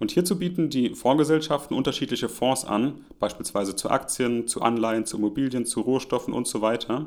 Und 0.00 0.10
hierzu 0.10 0.38
bieten 0.38 0.68
die 0.68 0.94
Fondsgesellschaften 0.94 1.76
unterschiedliche 1.76 2.28
Fonds 2.28 2.64
an, 2.64 3.04
beispielsweise 3.20 3.76
zu 3.76 3.90
Aktien, 3.90 4.48
zu 4.48 4.62
Anleihen, 4.62 5.06
zu 5.06 5.18
Immobilien, 5.18 5.64
zu 5.64 5.82
Rohstoffen 5.82 6.34
und 6.34 6.48
so 6.48 6.60
weiter. 6.60 7.06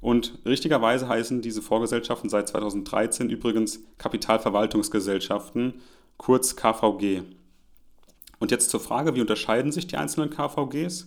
Und 0.00 0.38
richtigerweise 0.44 1.08
heißen 1.08 1.40
diese 1.40 1.62
Vorgesellschaften 1.62 2.28
seit 2.28 2.48
2013 2.48 3.30
übrigens 3.30 3.80
Kapitalverwaltungsgesellschaften, 3.96 5.74
kurz 6.18 6.56
KVG. 6.56 7.22
Und 8.38 8.50
jetzt 8.50 8.70
zur 8.70 8.80
Frage, 8.80 9.14
wie 9.14 9.20
unterscheiden 9.20 9.72
sich 9.72 9.86
die 9.86 9.96
einzelnen 9.96 10.30
KVGs? 10.30 11.06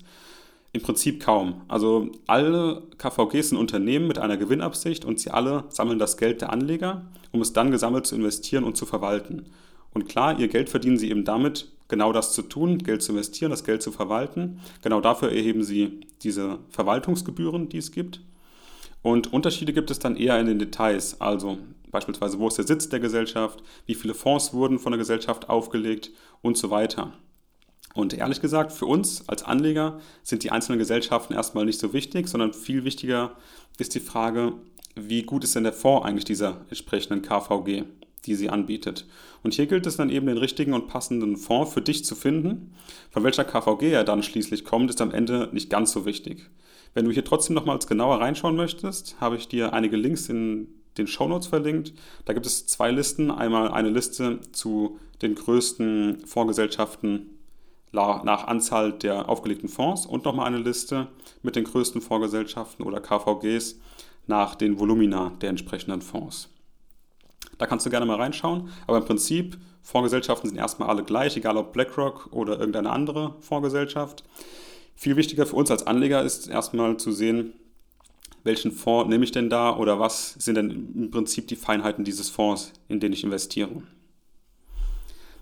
Im 0.73 0.81
Prinzip 0.81 1.21
kaum. 1.21 1.61
Also 1.67 2.11
alle 2.27 2.83
KVGs 2.97 3.49
sind 3.49 3.57
Unternehmen 3.57 4.07
mit 4.07 4.19
einer 4.19 4.37
Gewinnabsicht 4.37 5.03
und 5.03 5.19
sie 5.19 5.29
alle 5.29 5.65
sammeln 5.69 5.99
das 5.99 6.15
Geld 6.17 6.41
der 6.41 6.51
Anleger, 6.51 7.05
um 7.31 7.41
es 7.41 7.51
dann 7.51 7.71
gesammelt 7.71 8.07
zu 8.07 8.15
investieren 8.15 8.63
und 8.63 8.77
zu 8.77 8.85
verwalten. 8.85 9.47
Und 9.93 10.07
klar, 10.07 10.39
ihr 10.39 10.47
Geld 10.47 10.69
verdienen 10.69 10.97
sie 10.97 11.09
eben 11.09 11.25
damit, 11.25 11.67
genau 11.89 12.13
das 12.13 12.33
zu 12.33 12.41
tun, 12.43 12.77
Geld 12.77 13.01
zu 13.01 13.11
investieren, 13.11 13.51
das 13.51 13.65
Geld 13.65 13.81
zu 13.81 13.91
verwalten. 13.91 14.59
Genau 14.81 15.01
dafür 15.01 15.29
erheben 15.31 15.63
sie 15.63 15.99
diese 16.23 16.59
Verwaltungsgebühren, 16.69 17.67
die 17.67 17.77
es 17.77 17.91
gibt. 17.91 18.21
Und 19.01 19.33
Unterschiede 19.33 19.73
gibt 19.73 19.91
es 19.91 19.99
dann 19.99 20.15
eher 20.15 20.39
in 20.39 20.45
den 20.45 20.59
Details, 20.59 21.19
also 21.19 21.57
beispielsweise, 21.91 22.39
wo 22.39 22.47
ist 22.47 22.57
der 22.57 22.67
Sitz 22.67 22.87
der 22.87 22.99
Gesellschaft, 22.99 23.61
wie 23.85 23.95
viele 23.95 24.13
Fonds 24.13 24.53
wurden 24.53 24.79
von 24.79 24.93
der 24.93 24.99
Gesellschaft 24.99 25.49
aufgelegt 25.49 26.11
und 26.41 26.57
so 26.57 26.69
weiter. 26.69 27.11
Und 27.93 28.13
ehrlich 28.13 28.41
gesagt, 28.41 28.71
für 28.71 28.85
uns 28.85 29.27
als 29.27 29.43
Anleger 29.43 29.99
sind 30.23 30.43
die 30.43 30.51
einzelnen 30.51 30.79
Gesellschaften 30.79 31.33
erstmal 31.33 31.65
nicht 31.65 31.79
so 31.79 31.93
wichtig, 31.93 32.27
sondern 32.27 32.53
viel 32.53 32.83
wichtiger 32.83 33.35
ist 33.77 33.95
die 33.95 33.99
Frage, 33.99 34.53
wie 34.95 35.23
gut 35.23 35.43
ist 35.43 35.55
denn 35.55 35.63
der 35.63 35.73
Fonds 35.73 36.05
eigentlich 36.05 36.25
dieser 36.25 36.61
entsprechenden 36.69 37.21
KVG, 37.21 37.83
die 38.25 38.35
sie 38.35 38.49
anbietet. 38.49 39.07
Und 39.43 39.53
hier 39.53 39.65
gilt 39.65 39.85
es 39.85 39.97
dann 39.97 40.09
eben 40.09 40.27
den 40.27 40.37
richtigen 40.37 40.73
und 40.73 40.87
passenden 40.87 41.37
Fonds 41.37 41.73
für 41.73 41.81
dich 41.81 42.05
zu 42.05 42.15
finden. 42.15 42.73
Von 43.09 43.23
welcher 43.23 43.43
KVG 43.43 43.91
er 43.91 44.03
dann 44.03 44.23
schließlich 44.23 44.63
kommt, 44.63 44.89
ist 44.89 45.01
am 45.01 45.11
Ende 45.11 45.49
nicht 45.51 45.69
ganz 45.69 45.91
so 45.91 46.05
wichtig. 46.05 46.49
Wenn 46.93 47.05
du 47.05 47.11
hier 47.11 47.23
trotzdem 47.23 47.55
nochmals 47.55 47.87
genauer 47.87 48.19
reinschauen 48.19 48.55
möchtest, 48.55 49.19
habe 49.19 49.37
ich 49.37 49.47
dir 49.47 49.73
einige 49.73 49.95
Links 49.95 50.27
in 50.29 50.67
den 50.97 51.07
Shownotes 51.07 51.47
verlinkt. 51.47 51.93
Da 52.25 52.33
gibt 52.33 52.45
es 52.45 52.67
zwei 52.67 52.91
Listen. 52.91 53.31
Einmal 53.31 53.71
eine 53.71 53.89
Liste 53.89 54.39
zu 54.51 54.99
den 55.21 55.35
größten 55.35 56.25
Fondsgesellschaften 56.25 57.40
nach 57.91 58.47
Anzahl 58.47 58.93
der 58.93 59.27
aufgelegten 59.29 59.69
Fonds 59.69 60.05
und 60.05 60.25
nochmal 60.25 60.47
eine 60.47 60.59
Liste 60.59 61.07
mit 61.41 61.55
den 61.55 61.65
größten 61.65 62.01
Fondsgesellschaften 62.01 62.85
oder 62.85 63.01
KVGs 63.01 63.79
nach 64.27 64.55
den 64.55 64.79
Volumina 64.79 65.31
der 65.41 65.49
entsprechenden 65.49 66.01
Fonds. 66.01 66.49
Da 67.57 67.65
kannst 67.67 67.85
du 67.85 67.89
gerne 67.89 68.05
mal 68.05 68.15
reinschauen, 68.15 68.69
aber 68.87 68.97
im 68.97 69.05
Prinzip 69.05 69.57
Fondsgesellschaften 69.83 70.49
sind 70.49 70.57
erstmal 70.57 70.89
alle 70.89 71.03
gleich, 71.03 71.35
egal 71.35 71.57
ob 71.57 71.73
BlackRock 71.73 72.29
oder 72.31 72.59
irgendeine 72.59 72.91
andere 72.91 73.35
Fondsgesellschaft. 73.39 74.23
Viel 74.95 75.15
wichtiger 75.15 75.45
für 75.45 75.55
uns 75.55 75.71
als 75.71 75.85
Anleger 75.85 76.21
ist 76.23 76.47
erstmal 76.47 76.97
zu 76.97 77.11
sehen, 77.11 77.53
welchen 78.43 78.71
Fonds 78.71 79.09
nehme 79.09 79.23
ich 79.23 79.31
denn 79.31 79.49
da 79.49 79.75
oder 79.75 79.99
was 79.99 80.33
sind 80.33 80.55
denn 80.55 80.69
im 80.95 81.11
Prinzip 81.11 81.47
die 81.47 81.55
Feinheiten 81.55 82.03
dieses 82.03 82.29
Fonds, 82.29 82.73
in 82.87 82.99
den 82.99 83.13
ich 83.13 83.23
investiere. 83.23 83.83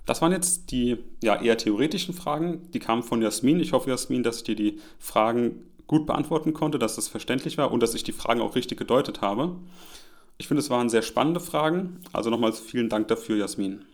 Das 0.10 0.24
waren 0.24 0.32
jetzt 0.32 0.72
die 0.72 0.98
ja, 1.22 1.40
eher 1.40 1.56
theoretischen 1.56 2.16
Fragen, 2.16 2.72
die 2.72 2.80
kamen 2.80 3.04
von 3.04 3.22
Jasmin. 3.22 3.60
Ich 3.60 3.74
hoffe, 3.74 3.92
Jasmin, 3.92 4.24
dass 4.24 4.38
ich 4.38 4.44
dir 4.44 4.56
die 4.56 4.80
Fragen 4.98 5.66
gut 5.86 6.08
beantworten 6.08 6.52
konnte, 6.52 6.80
dass 6.80 6.96
das 6.96 7.08
verständlich 7.08 7.60
war 7.60 7.72
und 7.72 7.84
dass 7.84 7.94
ich 7.94 8.04
die 8.04 8.12
Fragen 8.12 8.42
auch 8.42 8.56
richtig 8.56 8.80
gedeutet 8.80 9.22
habe. 9.22 9.58
Ich 10.40 10.48
finde, 10.48 10.62
es 10.62 10.72
waren 10.72 10.90
sehr 10.90 11.04
spannende 11.04 11.40
Fragen. 11.40 12.00
Also 12.12 12.32
nochmals 12.32 12.60
vielen 12.60 12.90
Dank 12.90 13.08
dafür, 13.08 13.38
Jasmin. 13.38 13.86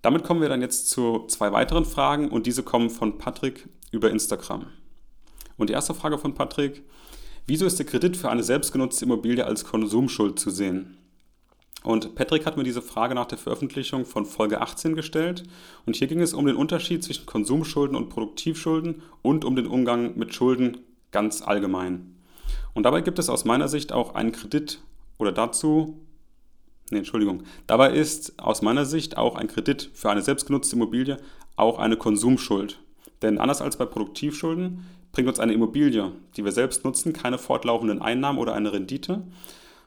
Damit 0.00 0.24
kommen 0.24 0.40
wir 0.40 0.48
dann 0.48 0.62
jetzt 0.62 0.88
zu 0.88 1.26
zwei 1.28 1.52
weiteren 1.52 1.84
Fragen 1.84 2.30
und 2.30 2.46
diese 2.46 2.62
kommen 2.62 2.88
von 2.88 3.18
Patrick 3.18 3.68
über 3.90 4.10
Instagram. 4.10 4.64
Und 5.58 5.68
die 5.68 5.74
erste 5.74 5.92
Frage 5.92 6.16
von 6.16 6.32
Patrick, 6.32 6.82
wieso 7.46 7.66
ist 7.66 7.78
der 7.78 7.84
Kredit 7.84 8.16
für 8.16 8.30
eine 8.30 8.42
selbstgenutzte 8.42 9.04
Immobilie 9.04 9.44
als 9.44 9.66
Konsumschuld 9.66 10.38
zu 10.38 10.48
sehen? 10.48 10.96
Und 11.86 12.16
Patrick 12.16 12.46
hat 12.46 12.56
mir 12.56 12.64
diese 12.64 12.82
Frage 12.82 13.14
nach 13.14 13.26
der 13.26 13.38
Veröffentlichung 13.38 14.04
von 14.04 14.26
Folge 14.26 14.60
18 14.60 14.96
gestellt. 14.96 15.44
Und 15.86 15.94
hier 15.94 16.08
ging 16.08 16.20
es 16.20 16.34
um 16.34 16.44
den 16.44 16.56
Unterschied 16.56 17.04
zwischen 17.04 17.26
Konsumschulden 17.26 17.96
und 17.96 18.08
Produktivschulden 18.08 19.02
und 19.22 19.44
um 19.44 19.54
den 19.54 19.68
Umgang 19.68 20.18
mit 20.18 20.34
Schulden 20.34 20.78
ganz 21.12 21.42
allgemein. 21.42 22.16
Und 22.74 22.82
dabei 22.82 23.02
gibt 23.02 23.20
es 23.20 23.28
aus 23.28 23.44
meiner 23.44 23.68
Sicht 23.68 23.92
auch 23.92 24.16
einen 24.16 24.32
Kredit 24.32 24.80
oder 25.18 25.30
dazu 25.30 26.00
Nee, 26.90 26.98
Entschuldigung. 26.98 27.42
Dabei 27.66 27.92
ist 27.92 28.38
aus 28.40 28.62
meiner 28.62 28.84
Sicht 28.84 29.16
auch 29.16 29.34
ein 29.34 29.48
Kredit 29.48 29.90
für 29.92 30.10
eine 30.10 30.22
selbstgenutzte 30.22 30.76
Immobilie 30.76 31.18
auch 31.56 31.78
eine 31.78 31.96
Konsumschuld. 31.96 32.80
Denn 33.22 33.38
anders 33.38 33.60
als 33.60 33.76
bei 33.76 33.86
Produktivschulden 33.86 34.86
bringt 35.10 35.28
uns 35.28 35.40
eine 35.40 35.52
Immobilie, 35.52 36.12
die 36.36 36.44
wir 36.44 36.52
selbst 36.52 36.84
nutzen, 36.84 37.12
keine 37.12 37.38
fortlaufenden 37.38 38.02
Einnahmen 38.02 38.38
oder 38.38 38.54
eine 38.54 38.72
Rendite, 38.72 39.22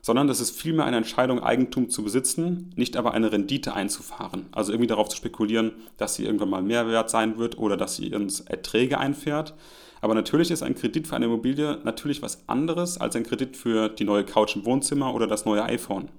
sondern 0.01 0.27
das 0.27 0.39
ist 0.39 0.60
vielmehr 0.60 0.86
eine 0.86 0.98
Entscheidung, 0.98 1.41
Eigentum 1.41 1.89
zu 1.89 2.03
besitzen, 2.03 2.72
nicht 2.75 2.96
aber 2.98 3.13
eine 3.13 3.32
Rendite 3.32 3.74
einzufahren. 3.74 4.48
Also 4.51 4.72
irgendwie 4.72 4.88
darauf 4.88 5.10
zu 5.10 5.18
spekulieren, 5.18 5.74
dass 5.98 6.15
sie 6.15 6.25
irgendwann 6.25 6.50
mal 6.50 6.62
mehr 6.62 6.88
wert 6.88 7.10
sein 7.10 7.38
wird 7.38 7.58
oder 7.58 7.77
dass 7.77 7.96
sie 7.96 8.13
uns 8.13 8.41
Erträge 8.41 8.98
einfährt. 8.98 9.53
Aber 10.01 10.13
natürlich 10.13 10.51
ist 10.51 10.63
ein 10.63 10.75
Kredit 10.75 11.08
für 11.08 11.15
eine 11.15 11.25
Immobilie 11.25 11.79
natürlich 11.84 12.22
was 12.22 12.48
anderes 12.48 12.98
als 12.98 13.15
ein 13.15 13.24
Kredit 13.24 13.58
für 13.58 13.89
die 13.89 14.06
neue 14.06 14.24
Couch 14.24 14.56
im 14.56 14.65
Wohnzimmer 14.65 15.13
oder 15.13 15.27
das 15.27 15.46
neue 15.46 15.63
iPhone. 15.63 16.10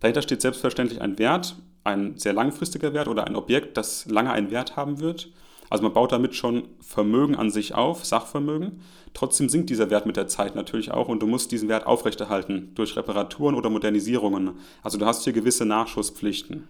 Dahinter 0.00 0.22
steht 0.22 0.42
selbstverständlich 0.42 1.00
ein 1.00 1.18
Wert, 1.18 1.56
ein 1.84 2.18
sehr 2.18 2.34
langfristiger 2.34 2.92
Wert 2.92 3.08
oder 3.08 3.26
ein 3.26 3.36
Objekt, 3.36 3.76
das 3.76 4.06
lange 4.06 4.30
einen 4.30 4.50
Wert 4.50 4.76
haben 4.76 5.00
wird. 5.00 5.30
Also 5.70 5.82
man 5.82 5.92
baut 5.92 6.12
damit 6.12 6.34
schon 6.34 6.68
Vermögen 6.80 7.34
an 7.34 7.50
sich 7.50 7.74
auf, 7.74 8.04
Sachvermögen. 8.04 8.80
Trotzdem 9.18 9.48
sinkt 9.48 9.68
dieser 9.68 9.90
Wert 9.90 10.06
mit 10.06 10.16
der 10.16 10.28
Zeit 10.28 10.54
natürlich 10.54 10.92
auch 10.92 11.08
und 11.08 11.20
du 11.20 11.26
musst 11.26 11.50
diesen 11.50 11.68
Wert 11.68 11.88
aufrechterhalten 11.88 12.70
durch 12.76 12.94
Reparaturen 12.94 13.56
oder 13.56 13.68
Modernisierungen. 13.68 14.52
Also 14.84 14.96
du 14.96 15.06
hast 15.06 15.24
hier 15.24 15.32
gewisse 15.32 15.64
Nachschusspflichten. 15.64 16.68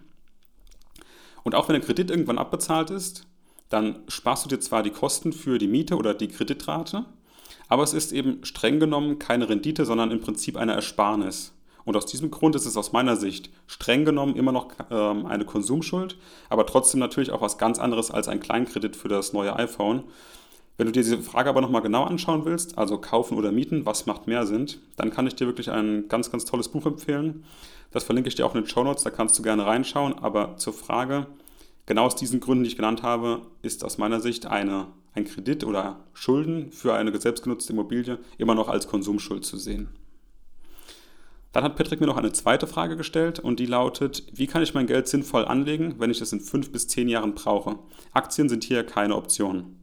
Und 1.43 1.53
auch 1.53 1.69
wenn 1.69 1.75
der 1.75 1.83
Kredit 1.83 2.09
irgendwann 2.09 2.39
abbezahlt 2.39 2.89
ist, 2.89 3.27
dann 3.69 3.99
sparst 4.07 4.45
du 4.45 4.49
dir 4.49 4.59
zwar 4.59 4.81
die 4.81 4.89
Kosten 4.89 5.31
für 5.31 5.59
die 5.59 5.67
Miete 5.67 5.95
oder 5.95 6.15
die 6.15 6.27
Kreditrate, 6.27 7.05
aber 7.67 7.83
es 7.83 7.93
ist 7.93 8.13
eben 8.13 8.43
streng 8.43 8.79
genommen 8.79 9.19
keine 9.19 9.47
Rendite, 9.47 9.85
sondern 9.85 10.09
im 10.09 10.19
Prinzip 10.19 10.57
eine 10.57 10.73
Ersparnis. 10.73 11.53
Und 11.85 11.95
aus 11.95 12.07
diesem 12.07 12.31
Grund 12.31 12.55
ist 12.55 12.65
es 12.65 12.77
aus 12.77 12.91
meiner 12.91 13.15
Sicht 13.15 13.51
streng 13.67 14.05
genommen 14.05 14.35
immer 14.35 14.51
noch 14.51 14.69
ähm, 14.89 15.27
eine 15.27 15.45
Konsumschuld, 15.45 16.17
aber 16.49 16.65
trotzdem 16.65 16.99
natürlich 16.99 17.29
auch 17.29 17.41
was 17.41 17.59
ganz 17.59 17.77
anderes 17.77 18.09
als 18.09 18.27
ein 18.27 18.39
Kleinkredit 18.39 18.95
für 18.95 19.07
das 19.07 19.33
neue 19.33 19.55
iPhone. 19.55 20.05
Wenn 20.79 20.85
du 20.85 20.93
dir 20.93 21.01
diese 21.01 21.21
Frage 21.21 21.49
aber 21.49 21.59
nochmal 21.59 21.81
genau 21.81 22.05
anschauen 22.05 22.45
willst, 22.45 22.77
also 22.77 22.97
kaufen 22.99 23.37
oder 23.37 23.51
mieten, 23.51 23.85
was 23.85 24.05
macht 24.05 24.27
mehr 24.27 24.45
Sinn, 24.45 24.65
dann 24.95 25.09
kann 25.09 25.27
ich 25.27 25.35
dir 25.35 25.45
wirklich 25.45 25.69
ein 25.69 26.07
ganz, 26.07 26.31
ganz 26.31 26.45
tolles 26.45 26.69
Buch 26.69 26.85
empfehlen. 26.85 27.43
Das 27.91 28.05
verlinke 28.05 28.29
ich 28.29 28.35
dir 28.35 28.45
auch 28.45 28.55
in 28.55 28.61
den 28.61 28.69
Show 28.69 28.85
Notes, 28.85 29.03
da 29.03 29.09
kannst 29.09 29.37
du 29.37 29.43
gerne 29.43 29.65
reinschauen. 29.65 30.17
Aber 30.19 30.55
zur 30.55 30.71
Frage, 30.71 31.27
genau 31.85 32.05
aus 32.05 32.15
diesen 32.15 32.39
Gründen, 32.39 32.63
die 32.63 32.69
ich 32.69 32.77
genannt 32.77 33.03
habe, 33.03 33.41
ist 33.61 33.83
aus 33.83 33.97
meiner 33.97 34.21
Sicht 34.21 34.45
eine, 34.45 34.87
ein 35.13 35.25
Kredit 35.25 35.65
oder 35.65 35.99
Schulden 36.13 36.71
für 36.71 36.93
eine 36.93 37.19
selbstgenutzte 37.19 37.73
Immobilie 37.73 38.17
immer 38.37 38.55
noch 38.55 38.69
als 38.69 38.87
Konsumschuld 38.87 39.43
zu 39.43 39.57
sehen. 39.57 39.89
Dann 41.51 41.65
hat 41.65 41.75
Patrick 41.75 41.99
mir 41.99 42.07
noch 42.07 42.15
eine 42.15 42.31
zweite 42.31 42.67
Frage 42.67 42.95
gestellt 42.95 43.39
und 43.39 43.59
die 43.59 43.65
lautet, 43.65 44.23
wie 44.31 44.47
kann 44.47 44.63
ich 44.63 44.73
mein 44.73 44.87
Geld 44.87 45.09
sinnvoll 45.09 45.43
anlegen, 45.43 45.95
wenn 45.97 46.09
ich 46.09 46.21
es 46.21 46.31
in 46.31 46.39
fünf 46.39 46.71
bis 46.71 46.87
zehn 46.87 47.09
Jahren 47.09 47.35
brauche? 47.35 47.79
Aktien 48.13 48.47
sind 48.47 48.63
hier 48.63 48.85
keine 48.85 49.17
Option. 49.17 49.75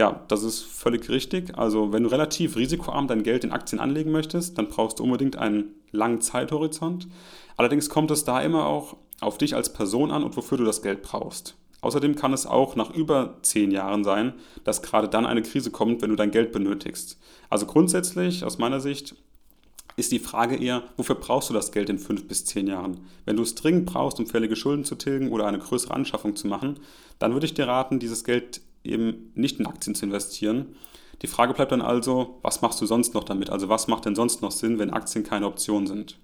Ja, 0.00 0.24
das 0.28 0.44
ist 0.44 0.62
völlig 0.62 1.10
richtig. 1.10 1.58
Also 1.58 1.92
wenn 1.92 2.04
du 2.04 2.10
relativ 2.10 2.56
risikoarm 2.56 3.06
dein 3.06 3.22
Geld 3.22 3.44
in 3.44 3.52
Aktien 3.52 3.80
anlegen 3.80 4.10
möchtest, 4.10 4.56
dann 4.56 4.68
brauchst 4.68 4.98
du 4.98 5.02
unbedingt 5.04 5.36
einen 5.36 5.74
langen 5.92 6.22
Zeithorizont. 6.22 7.06
Allerdings 7.58 7.90
kommt 7.90 8.10
es 8.10 8.24
da 8.24 8.40
immer 8.40 8.64
auch 8.64 8.96
auf 9.20 9.36
dich 9.36 9.54
als 9.54 9.74
Person 9.74 10.10
an 10.10 10.24
und 10.24 10.38
wofür 10.38 10.56
du 10.56 10.64
das 10.64 10.80
Geld 10.80 11.02
brauchst. 11.02 11.54
Außerdem 11.82 12.14
kann 12.14 12.32
es 12.32 12.46
auch 12.46 12.76
nach 12.76 12.94
über 12.94 13.36
zehn 13.42 13.72
Jahren 13.72 14.02
sein, 14.02 14.32
dass 14.64 14.80
gerade 14.80 15.06
dann 15.06 15.26
eine 15.26 15.42
Krise 15.42 15.70
kommt, 15.70 16.00
wenn 16.00 16.08
du 16.08 16.16
dein 16.16 16.30
Geld 16.30 16.50
benötigst. 16.52 17.18
Also 17.50 17.66
grundsätzlich 17.66 18.42
aus 18.42 18.56
meiner 18.56 18.80
Sicht 18.80 19.16
ist 19.96 20.12
die 20.12 20.18
Frage 20.18 20.56
eher, 20.56 20.82
wofür 20.96 21.16
brauchst 21.16 21.50
du 21.50 21.52
das 21.52 21.72
Geld 21.72 21.90
in 21.90 21.98
fünf 21.98 22.26
bis 22.26 22.46
zehn 22.46 22.66
Jahren? 22.68 23.00
Wenn 23.26 23.36
du 23.36 23.42
es 23.42 23.54
dringend 23.54 23.84
brauchst, 23.84 24.18
um 24.18 24.26
fällige 24.26 24.56
Schulden 24.56 24.86
zu 24.86 24.94
tilgen 24.94 25.28
oder 25.28 25.46
eine 25.46 25.58
größere 25.58 25.92
Anschaffung 25.92 26.36
zu 26.36 26.46
machen, 26.46 26.80
dann 27.18 27.34
würde 27.34 27.44
ich 27.44 27.52
dir 27.52 27.68
raten, 27.68 27.98
dieses 27.98 28.24
Geld 28.24 28.62
eben 28.84 29.32
nicht 29.34 29.58
in 29.60 29.66
Aktien 29.66 29.94
zu 29.94 30.06
investieren. 30.06 30.76
Die 31.22 31.26
Frage 31.26 31.52
bleibt 31.52 31.72
dann 31.72 31.82
also, 31.82 32.38
was 32.42 32.62
machst 32.62 32.80
du 32.80 32.86
sonst 32.86 33.14
noch 33.14 33.24
damit? 33.24 33.50
Also 33.50 33.68
was 33.68 33.88
macht 33.88 34.06
denn 34.06 34.14
sonst 34.14 34.42
noch 34.42 34.52
Sinn, 34.52 34.78
wenn 34.78 34.90
Aktien 34.90 35.24
keine 35.24 35.46
Option 35.46 35.86
sind? 35.86 36.18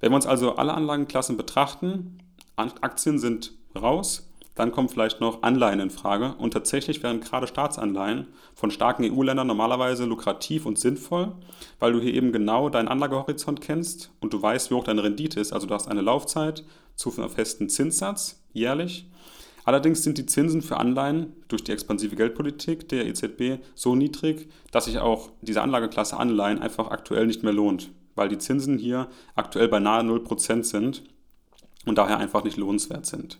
Wenn 0.00 0.12
wir 0.12 0.16
uns 0.16 0.26
also 0.26 0.56
alle 0.56 0.74
Anlagenklassen 0.74 1.36
betrachten, 1.36 2.18
Aktien 2.56 3.18
sind 3.18 3.52
raus, 3.74 4.28
dann 4.54 4.70
kommen 4.70 4.88
vielleicht 4.88 5.20
noch 5.20 5.42
Anleihen 5.42 5.80
in 5.80 5.90
Frage. 5.90 6.34
Und 6.34 6.52
tatsächlich 6.52 7.02
wären 7.02 7.20
gerade 7.20 7.46
Staatsanleihen 7.46 8.26
von 8.54 8.70
starken 8.70 9.04
EU-Ländern 9.04 9.46
normalerweise 9.46 10.04
lukrativ 10.04 10.66
und 10.66 10.78
sinnvoll, 10.78 11.32
weil 11.78 11.92
du 11.92 12.00
hier 12.00 12.12
eben 12.12 12.32
genau 12.32 12.68
deinen 12.68 12.88
Anlagehorizont 12.88 13.60
kennst 13.62 14.10
und 14.20 14.34
du 14.34 14.42
weißt, 14.42 14.70
wie 14.70 14.74
hoch 14.74 14.84
deine 14.84 15.04
Rendite 15.04 15.40
ist. 15.40 15.52
Also 15.52 15.66
du 15.66 15.74
hast 15.74 15.88
eine 15.88 16.02
Laufzeit 16.02 16.64
zu 16.96 17.12
einem 17.16 17.30
festen 17.30 17.70
Zinssatz 17.70 18.42
jährlich. 18.52 19.08
Allerdings 19.64 20.02
sind 20.02 20.18
die 20.18 20.26
Zinsen 20.26 20.62
für 20.62 20.76
Anleihen 20.76 21.32
durch 21.48 21.62
die 21.62 21.72
expansive 21.72 22.16
Geldpolitik 22.16 22.88
der 22.88 23.06
EZB 23.06 23.62
so 23.74 23.94
niedrig, 23.94 24.48
dass 24.70 24.86
sich 24.86 24.98
auch 24.98 25.30
diese 25.40 25.62
Anlageklasse 25.62 26.16
Anleihen 26.16 26.58
einfach 26.58 26.90
aktuell 26.90 27.26
nicht 27.26 27.42
mehr 27.42 27.52
lohnt, 27.52 27.90
weil 28.14 28.28
die 28.28 28.38
Zinsen 28.38 28.78
hier 28.78 29.08
aktuell 29.34 29.68
bei 29.68 29.78
nahe 29.78 30.02
0% 30.02 30.64
sind 30.64 31.04
und 31.86 31.98
daher 31.98 32.18
einfach 32.18 32.44
nicht 32.44 32.56
lohnenswert 32.56 33.06
sind. 33.06 33.38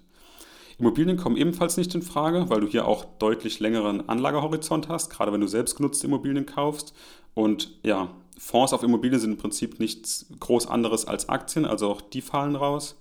Immobilien 0.78 1.16
kommen 1.16 1.36
ebenfalls 1.36 1.76
nicht 1.76 1.94
in 1.94 2.02
Frage, 2.02 2.48
weil 2.48 2.60
du 2.60 2.66
hier 2.66 2.86
auch 2.86 3.04
deutlich 3.18 3.60
längeren 3.60 4.08
Anlagehorizont 4.08 4.88
hast, 4.88 5.10
gerade 5.10 5.32
wenn 5.32 5.40
du 5.40 5.46
selbstgenutzte 5.46 6.06
Immobilien 6.06 6.46
kaufst. 6.46 6.94
Und 7.34 7.78
ja, 7.82 8.10
Fonds 8.38 8.72
auf 8.72 8.82
Immobilien 8.82 9.20
sind 9.20 9.32
im 9.32 9.36
Prinzip 9.36 9.78
nichts 9.78 10.26
groß 10.40 10.66
anderes 10.66 11.04
als 11.04 11.28
Aktien, 11.28 11.66
also 11.66 11.88
auch 11.88 12.00
die 12.00 12.20
fallen 12.20 12.56
raus. 12.56 12.96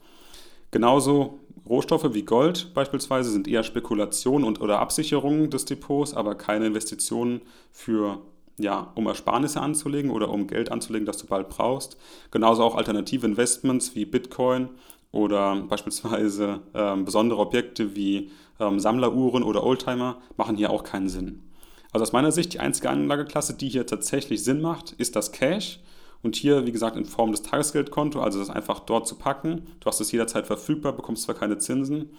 Genauso 0.72 1.40
Rohstoffe 1.68 2.14
wie 2.14 2.24
Gold 2.24 2.74
beispielsweise 2.74 3.30
sind 3.30 3.48
eher 3.48 3.64
Spekulationen 3.64 4.46
und 4.46 4.62
oder 4.62 4.80
Absicherungen 4.80 5.50
des 5.50 5.66
Depots, 5.66 6.14
aber 6.14 6.36
keine 6.36 6.68
Investitionen 6.68 7.42
für 7.72 8.22
ja, 8.58 8.92
um 8.96 9.08
Ersparnisse 9.08 9.62
anzulegen 9.62 10.12
oder 10.12 10.30
um 10.30 10.48
Geld 10.48 10.72
anzulegen, 10.72 11.06
das 11.06 11.18
du 11.18 11.28
bald 11.28 11.50
brauchst. 11.50 11.98
Genauso 12.32 12.64
auch 12.64 12.76
alternative 12.76 13.26
Investments 13.26 13.96
wie 13.96 14.06
Bitcoin 14.06 14.70
oder 15.12 15.56
beispielsweise 15.70 16.62
ähm, 16.74 17.06
besondere 17.06 17.40
Objekte 17.40 17.96
wie 17.96 18.32
ähm, 18.60 18.80
Sammleruhren 18.80 19.44
oder 19.44 19.64
Oldtimer 19.64 20.18
machen 20.38 20.56
hier 20.56 20.70
auch 20.70 20.84
keinen 20.84 21.10
Sinn. 21.10 21.44
Also 21.92 22.04
aus 22.04 22.14
meiner 22.14 22.32
Sicht 22.32 22.54
die 22.54 22.60
einzige 22.60 22.90
Anlageklasse, 22.90 23.54
die 23.54 23.68
hier 23.68 23.86
tatsächlich 23.86 24.44
Sinn 24.44 24.62
macht, 24.62 24.94
ist 24.94 25.16
das 25.16 25.32
Cash. 25.32 25.80
Und 26.24 26.36
hier, 26.36 26.66
wie 26.66 26.72
gesagt, 26.72 26.98
in 26.98 27.06
Form 27.06 27.32
des 27.32 27.42
Tagesgeldkonto, 27.42 28.22
also 28.22 28.40
das 28.40 28.50
einfach 28.50 28.80
dort 28.82 29.08
zu 29.08 29.16
packen. 29.16 29.68
Du 29.80 29.88
hast 29.88 30.00
es 30.00 30.12
jederzeit 30.12 30.46
verfügbar, 30.46 30.94
bekommst 30.94 31.24
zwar 31.24 31.36
keine 31.36 31.58
Zinsen. 31.58 32.12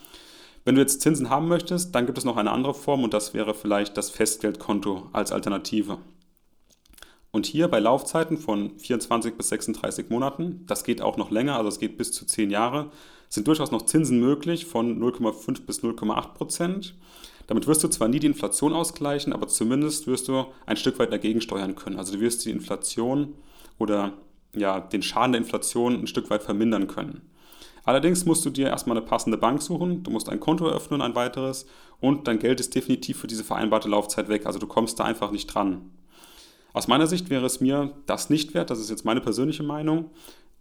Wenn 0.64 0.74
du 0.74 0.80
jetzt 0.80 1.00
Zinsen 1.00 1.30
haben 1.30 1.48
möchtest, 1.48 1.94
dann 1.94 2.06
gibt 2.06 2.18
es 2.18 2.24
noch 2.24 2.36
eine 2.36 2.50
andere 2.50 2.74
Form 2.74 3.02
und 3.04 3.14
das 3.14 3.34
wäre 3.34 3.54
vielleicht 3.54 3.96
das 3.96 4.10
Festgeldkonto 4.10 5.08
als 5.12 5.32
Alternative. 5.32 5.98
Und 7.32 7.46
hier 7.46 7.68
bei 7.68 7.80
Laufzeiten 7.80 8.36
von 8.36 8.78
24 8.78 9.34
bis 9.34 9.48
36 9.48 10.10
Monaten, 10.10 10.64
das 10.66 10.84
geht 10.84 11.00
auch 11.00 11.16
noch 11.16 11.30
länger, 11.30 11.56
also 11.56 11.68
es 11.68 11.78
geht 11.78 11.96
bis 11.96 12.12
zu 12.12 12.26
10 12.26 12.50
Jahre, 12.50 12.90
sind 13.28 13.48
durchaus 13.48 13.70
noch 13.70 13.86
Zinsen 13.86 14.20
möglich 14.20 14.66
von 14.66 15.00
0,5 15.00 15.64
bis 15.64 15.82
0,8 15.82 16.34
Prozent. 16.34 16.94
Damit 17.46 17.66
wirst 17.66 17.82
du 17.82 17.88
zwar 17.88 18.08
nie 18.08 18.20
die 18.20 18.26
Inflation 18.26 18.74
ausgleichen, 18.74 19.32
aber 19.32 19.48
zumindest 19.48 20.06
wirst 20.06 20.28
du 20.28 20.44
ein 20.66 20.76
Stück 20.76 20.98
weit 20.98 21.10
dagegen 21.10 21.40
steuern 21.40 21.74
können. 21.74 21.96
Also 21.96 22.12
du 22.12 22.20
wirst 22.20 22.44
die 22.44 22.50
Inflation 22.50 23.34
oder 23.78 24.12
ja, 24.54 24.80
den 24.80 25.02
Schaden 25.02 25.32
der 25.32 25.40
Inflation 25.40 26.00
ein 26.00 26.06
Stück 26.06 26.30
weit 26.30 26.42
vermindern 26.42 26.86
können. 26.86 27.22
Allerdings 27.84 28.24
musst 28.24 28.44
du 28.44 28.50
dir 28.50 28.68
erstmal 28.68 28.96
eine 28.96 29.06
passende 29.06 29.38
Bank 29.38 29.60
suchen, 29.60 30.02
du 30.02 30.10
musst 30.10 30.28
ein 30.28 30.40
Konto 30.40 30.66
eröffnen, 30.66 31.02
ein 31.02 31.14
weiteres 31.14 31.66
und 32.00 32.28
dein 32.28 32.38
Geld 32.38 32.60
ist 32.60 32.74
definitiv 32.74 33.18
für 33.18 33.26
diese 33.26 33.44
vereinbarte 33.44 33.88
Laufzeit 33.88 34.28
weg. 34.28 34.46
Also 34.46 34.58
du 34.58 34.66
kommst 34.66 35.00
da 35.00 35.04
einfach 35.04 35.32
nicht 35.32 35.48
dran. 35.48 35.90
Aus 36.72 36.88
meiner 36.88 37.06
Sicht 37.06 37.28
wäre 37.28 37.44
es 37.44 37.60
mir 37.60 37.92
das 38.06 38.30
nicht 38.30 38.54
wert, 38.54 38.70
das 38.70 38.78
ist 38.78 38.90
jetzt 38.90 39.04
meine 39.04 39.20
persönliche 39.20 39.62
Meinung. 39.62 40.10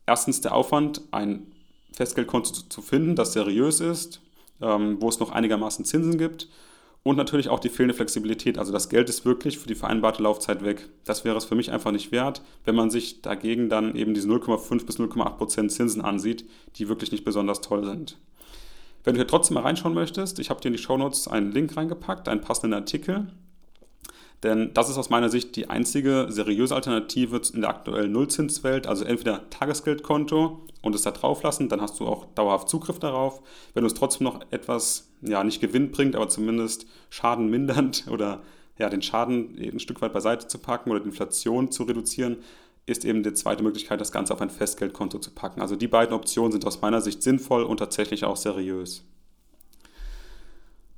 Erstens 0.08 0.42
der 0.42 0.56
Aufwand, 0.56 1.02
ein 1.12 1.52
Festgeldkonto 1.94 2.52
zu 2.70 2.82
finden, 2.82 3.16
das 3.16 3.34
seriös 3.34 3.82
ist, 3.82 4.20
ähm, 4.62 4.98
wo 5.00 5.10
es 5.10 5.20
noch 5.20 5.32
einigermaßen 5.32 5.86
Zinsen 5.86 6.18
gibt 6.18 6.48
und 7.04 7.18
natürlich 7.18 7.50
auch 7.50 7.60
die 7.60 7.70
fehlende 7.70 7.96
Flexibilität. 7.96 8.58
Also 8.58 8.72
das 8.72 8.90
Geld 8.90 9.10
ist 9.10 9.26
wirklich 9.26 9.58
für 9.58 9.68
die 9.68 9.76
vereinbarte 9.76 10.22
Laufzeit 10.22 10.64
weg. 10.64 10.88
Das 11.04 11.26
wäre 11.26 11.38
es 11.38 11.46
für 11.46 11.56
mich 11.56 11.72
einfach 11.72 11.92
nicht 11.92 12.12
wert, 12.12 12.42
wenn 12.64 12.76
man 12.76 12.92
sich 12.92 13.22
dagegen 13.22 13.70
dann 13.70 13.96
eben 13.96 14.14
diese 14.14 14.28
0,5 14.28 14.86
bis 14.86 15.00
0,8 15.00 15.38
Prozent 15.38 15.72
Zinsen 15.72 16.02
ansieht, 16.02 16.46
die 16.76 16.90
wirklich 16.90 17.12
nicht 17.12 17.26
besonders 17.26 17.62
toll 17.62 17.86
sind. 17.86 18.18
Wenn 19.04 19.16
du 19.16 19.20
hier 19.20 19.28
trotzdem 19.28 19.56
mal 19.56 19.62
reinschauen 19.62 19.96
möchtest, 19.96 20.38
ich 20.38 20.52
habe 20.52 20.62
dir 20.62 20.68
in 20.68 20.74
die 20.74 20.80
Shownotes 20.80 21.28
einen 21.28 21.52
Link 21.52 21.76
reingepackt, 21.76 22.30
einen 22.30 22.42
passenden 22.42 22.76
Artikel. 22.76 23.28
Denn 24.44 24.74
das 24.74 24.90
ist 24.90 24.98
aus 24.98 25.12
meiner 25.12 25.30
Sicht 25.30 25.56
die 25.56 25.70
einzige 25.70 26.28
seriöse 26.30 26.74
Alternative 26.74 27.42
in 27.54 27.62
der 27.62 27.70
aktuellen 27.70 28.12
Nullzinswelt. 28.12 28.88
Also 28.88 29.06
entweder 29.06 29.50
Tagesgeldkonto 29.52 30.66
und 30.82 30.96
es 30.96 31.04
da 31.04 31.12
drauf 31.12 31.44
lassen, 31.44 31.70
dann 31.70 31.82
hast 31.82 32.00
du 32.00 32.08
auch 32.08 32.26
dauerhaft 32.34 32.68
Zugriff 32.68 32.98
darauf. 32.98 33.42
Wenn 33.74 33.84
du 33.84 33.88
es 33.88 33.94
trotzdem 33.94 34.26
noch 34.26 34.42
etwas, 34.50 35.12
ja, 35.22 35.44
nicht 35.44 35.62
Gewinn 35.62 35.92
bringt, 35.92 36.16
aber 36.16 36.28
zumindest 36.28 36.88
schadenmindernd 37.10 38.06
oder 38.10 38.42
ja, 38.80 38.90
den 38.90 39.04
Schaden 39.04 39.58
ein 39.60 39.80
Stück 39.80 40.02
weit 40.02 40.14
beiseite 40.14 40.48
zu 40.48 40.58
packen 40.58 40.90
oder 40.90 41.02
die 41.02 41.10
Inflation 41.10 41.72
zu 41.72 41.84
reduzieren, 41.84 42.38
ist 42.88 43.06
eben 43.06 43.22
die 43.22 43.34
zweite 43.34 43.62
Möglichkeit, 43.62 44.02
das 44.02 44.12
Ganze 44.12 44.34
auf 44.34 44.42
ein 44.42 44.50
Festgeldkonto 44.50 45.20
zu 45.20 45.30
packen. 45.32 45.62
Also 45.62 45.76
die 45.76 45.88
beiden 45.88 46.16
Optionen 46.16 46.52
sind 46.52 46.66
aus 46.66 46.82
meiner 46.82 47.00
Sicht 47.00 47.22
sinnvoll 47.22 47.64
und 47.64 47.78
tatsächlich 47.78 48.26
auch 48.26 48.38
seriös. 48.38 49.06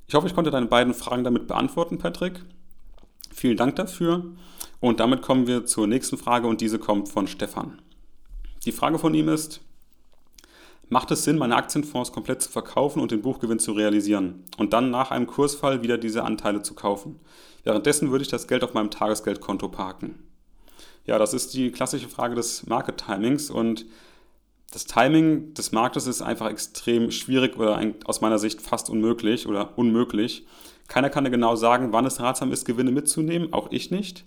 Ich 0.08 0.16
hoffe, 0.16 0.28
ich 0.28 0.36
konnte 0.36 0.52
deine 0.52 0.68
beiden 0.68 0.94
Fragen 0.94 1.26
damit 1.26 1.48
beantworten, 1.48 1.98
Patrick. 1.98 2.40
Vielen 3.34 3.58
Dank 3.58 3.76
dafür. 3.76 4.26
Und 4.80 5.00
damit 5.00 5.22
kommen 5.22 5.48
wir 5.48 5.66
zur 5.66 5.88
nächsten 5.88 6.18
Frage 6.18 6.48
und 6.48 6.62
diese 6.62 6.80
kommt 6.80 7.10
von 7.10 7.28
Stefan. 7.28 7.82
Die 8.66 8.72
Frage 8.72 9.00
von 9.00 9.14
ihm 9.14 9.30
ist, 9.30 9.62
macht 10.90 11.12
es 11.12 11.24
Sinn, 11.24 11.38
meine 11.38 11.56
Aktienfonds 11.56 12.12
komplett 12.12 12.42
zu 12.42 12.50
verkaufen 12.50 13.02
und 13.02 13.12
den 13.12 13.22
Buchgewinn 13.22 13.60
zu 13.60 13.72
realisieren 13.72 14.44
und 14.58 14.74
dann 14.74 14.92
nach 14.92 15.12
einem 15.12 15.28
Kursfall 15.28 15.82
wieder 15.82 15.98
diese 15.98 16.24
Anteile 16.24 16.62
zu 16.62 16.74
kaufen? 16.74 17.20
Währenddessen 17.64 18.12
würde 18.12 18.24
ich 18.24 18.30
das 18.30 18.48
Geld 18.48 18.64
auf 18.64 18.74
meinem 18.74 18.92
Tagesgeldkonto 18.92 19.70
parken. 19.70 20.20
Ja, 21.06 21.18
das 21.18 21.34
ist 21.34 21.54
die 21.54 21.72
klassische 21.72 22.10
Frage 22.10 22.36
des 22.36 22.66
Market 22.68 22.98
Timings 23.06 23.50
und 23.50 23.86
das 24.72 24.86
Timing 24.86 25.54
des 25.54 25.72
Marktes 25.72 26.08
ist 26.08 26.22
einfach 26.22 26.50
extrem 26.50 27.12
schwierig 27.12 27.58
oder 27.58 27.80
aus 28.06 28.22
meiner 28.22 28.40
Sicht 28.40 28.62
fast 28.62 28.90
unmöglich 28.90 29.48
oder 29.48 29.78
unmöglich. 29.78 30.46
Keiner 30.88 31.10
kann 31.10 31.24
dir 31.24 31.32
genau 31.32 31.56
sagen, 31.56 31.92
wann 31.92 32.06
es 32.06 32.20
ratsam 32.20 32.52
ist, 32.52 32.66
Gewinne 32.66 32.92
mitzunehmen, 32.92 33.54
auch 33.54 33.72
ich 33.72 33.92
nicht. 33.92 34.26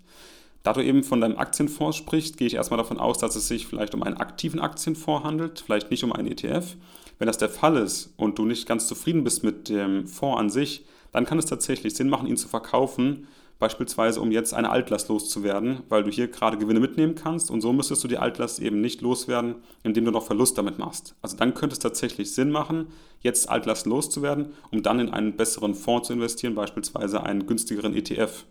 Da 0.63 0.73
du 0.73 0.83
eben 0.83 1.05
von 1.05 1.21
deinem 1.21 1.39
Aktienfonds 1.39 1.97
sprichst, 1.97 2.37
gehe 2.39 2.49
ich 2.49 2.55
erstmal 2.55 2.79
davon 2.79 2.99
aus, 2.99 3.19
dass 3.19 3.37
es 3.37 3.47
sich 3.47 3.67
vielleicht 3.67 3.95
um 3.95 4.03
einen 4.03 4.17
aktiven 4.17 4.59
Aktienfonds 4.59 5.25
handelt, 5.25 5.61
vielleicht 5.61 5.91
nicht 5.91 6.03
um 6.03 6.13
einen 6.13 6.27
ETF. 6.27 6.77
Wenn 7.19 7.27
das 7.27 7.39
der 7.39 7.49
Fall 7.49 7.77
ist 7.77 8.13
und 8.17 8.39
du 8.39 8.45
nicht 8.45 8.67
ganz 8.67 8.89
zufrieden 8.89 9.23
bist 9.23 9.45
mit 9.45 9.69
dem 9.69 10.09
Fonds 10.09 10.41
an 10.41 10.51
sich, 10.51 10.85
dann 11.13 11.25
kann 11.25 11.39
es 11.39 11.47
tatsächlich 11.47 11.95
Sinn 11.95 12.09
machen, 12.09 12.27
ihn 12.27 12.37
zu 12.37 12.49
verkaufen, 12.49 13.29
beispielsweise 13.59 14.21
um 14.21 14.31
jetzt 14.33 14.53
eine 14.53 14.71
Altlast 14.71 15.09
loszuwerden, 15.09 15.83
weil 15.89 16.05
du 16.05 16.11
hier 16.11 16.29
gerade 16.29 16.59
Gewinne 16.59 16.81
mitnehmen 16.81 17.15
kannst 17.15 17.51
und 17.51 17.61
so 17.61 17.73
müsstest 17.73 18.05
du 18.05 18.09
die 18.09 18.19
Altlast 18.19 18.61
eben 18.61 18.81
nicht 18.81 19.01
loswerden, 19.01 19.57
indem 19.83 20.05
du 20.05 20.11
noch 20.11 20.27
Verlust 20.27 20.59
damit 20.59 20.79
machst. 20.79 21.15
Also 21.23 21.37
dann 21.37 21.55
könnte 21.55 21.75
es 21.75 21.79
tatsächlich 21.79 22.33
Sinn 22.33 22.51
machen, 22.51 22.89
jetzt 23.21 23.49
Altlast 23.49 23.87
loszuwerden, 23.87 24.53
um 24.71 24.83
dann 24.83 25.01
in 25.01 25.11
einen 25.11 25.37
besseren 25.37 25.75
Fonds 25.75 26.09
zu 26.09 26.13
investieren, 26.13 26.55
beispielsweise 26.55 27.23
einen 27.23 27.47
günstigeren 27.47 27.95
ETF. 27.95 28.45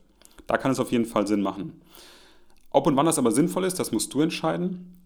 Da 0.48 0.58
kann 0.58 0.72
es 0.72 0.80
auf 0.80 0.91
jeden 0.91 1.06
Fall 1.06 1.28
Sinn 1.28 1.41
machen. 1.41 1.82
Ob 2.72 2.88
und 2.88 2.96
wann 2.96 3.06
das 3.06 3.20
aber 3.20 3.32
sinnvoll 3.32 3.63
ist, 3.63 3.80
das 3.80 3.91
musst 3.91 4.13
du 4.13 4.22
entscheiden. 4.22 5.05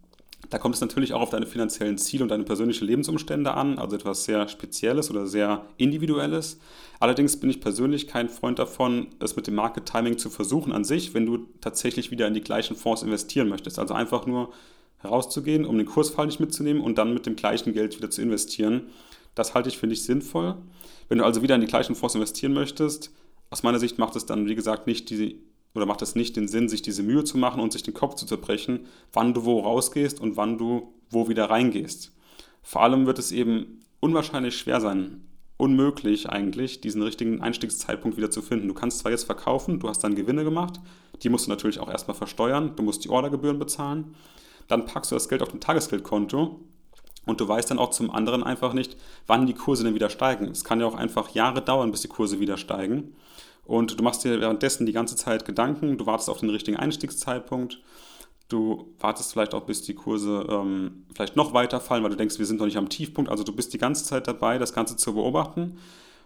Da 0.50 0.58
kommt 0.58 0.76
es 0.76 0.82
natürlich 0.82 1.14
auch 1.14 1.22
auf 1.22 1.30
deine 1.30 1.46
finanziellen 1.46 1.98
Ziele 1.98 2.24
und 2.24 2.30
deine 2.30 2.44
persönlichen 2.44 2.86
Lebensumstände 2.86 3.54
an, 3.54 3.78
also 3.78 3.96
etwas 3.96 4.24
sehr 4.24 4.48
Spezielles 4.48 5.12
oder 5.12 5.28
sehr 5.28 5.66
Individuelles. 5.78 6.60
Allerdings 7.00 7.40
bin 7.40 7.50
ich 7.50 7.62
persönlich 7.62 8.08
kein 8.08 8.30
Freund 8.30 8.58
davon, 8.58 9.08
es 9.20 9.36
mit 9.36 9.48
dem 9.48 9.56
Market 9.56 9.86
Timing 9.86 10.18
zu 10.18 10.30
versuchen 10.30 10.72
an 10.72 10.84
sich, 10.84 11.14
wenn 11.14 11.26
du 11.26 11.48
tatsächlich 11.62 12.10
wieder 12.10 12.28
in 12.28 12.34
die 12.34 12.42
gleichen 12.42 12.76
Fonds 12.76 13.04
investieren 13.04 13.48
möchtest. 13.48 13.78
Also 13.80 13.94
einfach 13.94 14.26
nur 14.26 14.52
herauszugehen, 14.98 15.66
um 15.66 15.78
den 15.78 15.86
Kursfall 15.86 16.26
nicht 16.26 16.40
mitzunehmen 16.40 16.82
und 16.82 16.98
dann 16.98 17.14
mit 17.14 17.26
dem 17.26 17.36
gleichen 17.36 17.74
Geld 17.74 17.98
wieder 17.98 18.10
zu 18.10 18.22
investieren. 18.22 18.88
Das 19.36 19.54
halte 19.54 19.70
ich 19.70 19.78
für 19.78 19.88
nicht 19.88 20.04
sinnvoll. 20.04 20.56
Wenn 21.10 21.20
du 21.20 21.26
also 21.26 21.42
wieder 21.42 21.56
in 21.56 21.62
die 21.62 21.68
gleichen 21.68 21.96
Fonds 21.96 22.16
investieren 22.16 22.54
möchtest, 22.54 23.12
aus 23.50 23.64
meiner 23.64 23.80
Sicht 23.80 23.98
macht 23.98 24.16
es 24.16 24.26
dann, 24.26 24.48
wie 24.48 24.56
gesagt, 24.56 24.88
nicht 24.88 25.10
die 25.10 25.42
oder 25.80 25.86
macht 25.86 26.02
es 26.02 26.16
nicht 26.16 26.36
den 26.36 26.50
Sinn, 26.50 26.68
sich 26.68 26.82
diese 26.82 27.04
Mühe 27.04 27.24
zu 27.24 27.38
machen 27.38 27.62
und 27.62 27.72
sich 27.72 27.84
den 27.84 27.94
Kopf 27.94 28.16
zu 28.16 28.26
zerbrechen, 28.26 28.82
wann 29.14 29.34
du 29.34 29.46
wo 29.46 29.62
rausgehst 29.62 30.20
und 30.20 30.36
wann 30.36 30.58
du 30.58 30.94
wo 31.10 31.30
wieder 31.30 31.50
reingehst. 31.50 32.12
Vor 32.62 32.84
allem 32.84 33.06
wird 33.06 33.18
es 33.18 33.32
eben 33.32 33.80
unwahrscheinlich 34.02 34.58
schwer 34.58 34.82
sein, 34.82 35.22
unmöglich 35.56 36.30
eigentlich, 36.30 36.82
diesen 36.82 37.02
richtigen 37.02 37.42
Einstiegszeitpunkt 37.42 38.18
wieder 38.18 38.30
zu 38.30 38.42
finden. 38.42 38.68
Du 38.68 38.74
kannst 38.74 39.00
zwar 39.00 39.12
jetzt 39.12 39.24
verkaufen, 39.24 39.80
du 39.80 39.88
hast 39.88 40.04
dann 40.04 40.16
Gewinne 40.16 40.44
gemacht, 40.44 40.80
die 41.24 41.30
musst 41.30 41.48
du 41.48 41.50
natürlich 41.50 41.80
auch 41.80 41.90
erstmal 41.90 42.16
versteuern, 42.16 42.74
du 42.76 42.84
musst 42.84 43.06
die 43.06 43.10
Ordergebühren 43.10 43.60
bezahlen. 43.60 44.16
dann 44.68 44.86
packst 44.86 45.12
du 45.12 45.16
das 45.16 45.30
Geld 45.30 45.42
auf 45.42 45.50
dein 45.50 45.62
Tagesgeldkonto 45.62 46.60
und 47.26 47.42
du 47.42 47.48
weißt 47.48 47.72
dann 47.72 47.80
auch 47.80 47.90
zum 47.90 48.12
anderen 48.12 48.44
einfach 48.44 48.74
nicht, 48.74 48.98
wann 49.28 49.48
die 49.48 49.54
Kurse 49.54 49.84
denn 49.84 49.96
wieder 49.96 50.10
steigen. 50.10 50.46
Es 50.46 50.64
kann 50.64 50.80
ja 50.80 50.86
auch 50.86 50.96
einfach 50.96 51.30
Jahre 51.30 51.62
dauern, 51.62 51.92
bis 51.92 52.02
die 52.02 52.08
Kurse 52.08 52.40
wieder 52.40 52.58
steigen. 52.58 53.16
Und 53.70 54.00
du 54.00 54.04
machst 54.04 54.24
dir 54.24 54.42
währenddessen 54.42 54.88
die 54.88 54.94
ganze 54.94 55.16
Zeit 55.16 55.46
Gedanken, 55.46 56.00
du 56.00 56.08
wartest 56.08 56.28
auf 56.28 56.40
den 56.40 56.50
richtigen 56.50 56.76
Einstiegszeitpunkt, 56.76 57.80
du 58.48 58.96
wartest 58.98 59.32
vielleicht 59.32 59.54
auch, 59.54 59.68
bis 59.68 59.84
die 59.84 59.94
Kurse 59.94 60.44
ähm, 60.50 61.06
vielleicht 61.14 61.36
noch 61.36 61.54
weiter 61.54 61.80
fallen, 61.80 62.02
weil 62.02 62.10
du 62.10 62.18
denkst, 62.18 62.40
wir 62.40 62.48
sind 62.48 62.58
noch 62.60 62.66
nicht 62.66 62.80
am 62.80 62.90
Tiefpunkt. 62.90 63.30
Also 63.30 63.44
du 63.44 63.56
bist 63.56 63.72
die 63.72 63.78
ganze 63.78 64.04
Zeit 64.06 64.28
dabei, 64.28 64.58
das 64.58 64.74
Ganze 64.74 64.98
zu 64.98 65.14
beobachten 65.14 65.78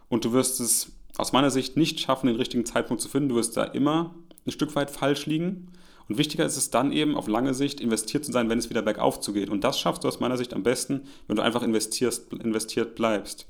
und 0.08 0.23
du 0.23 0.32
wirst 0.32 0.62
es 0.62 0.93
aus 1.17 1.34
meiner 1.34 1.51
Sicht 1.51 1.75
nicht 1.75 1.99
schaffen, 1.99 2.27
den 2.27 2.38
richtigen 2.38 2.65
Zeitpunkt 2.65 3.03
zu 3.03 3.10
finden. 3.10 3.27
Du 3.27 3.36
wirst 3.36 3.58
da 3.58 3.65
immer 3.65 4.15
ein 4.45 4.51
Stück 4.51 4.73
weit 4.77 4.89
falsch 4.89 5.25
liegen. 5.25 5.67
Und 6.08 6.17
wichtiger 6.17 6.45
ist 6.45 6.56
es 6.56 6.69
dann 6.69 6.93
eben, 6.93 7.17
auf 7.17 7.27
lange 7.27 7.53
Sicht 7.53 7.82
investiert 7.82 8.23
zu 8.23 8.32
sein, 8.32 8.49
wenn 8.49 8.58
es 8.58 8.69
wieder 8.69 8.82
bergauf 8.82 9.19
zugeht. 9.19 9.49
Und 9.49 9.65
das 9.65 9.77
schaffst 9.77 10.06
du 10.06 10.08
aus 10.08 10.21
meiner 10.21 10.38
Sicht 10.38 10.53
am 10.53 10.63
besten, 10.63 11.01
wenn 11.27 11.36
du 11.36 11.41
einfach 11.41 11.62
investierst, 11.62 12.32
investiert 12.32 12.95
bleibst. 12.95 13.47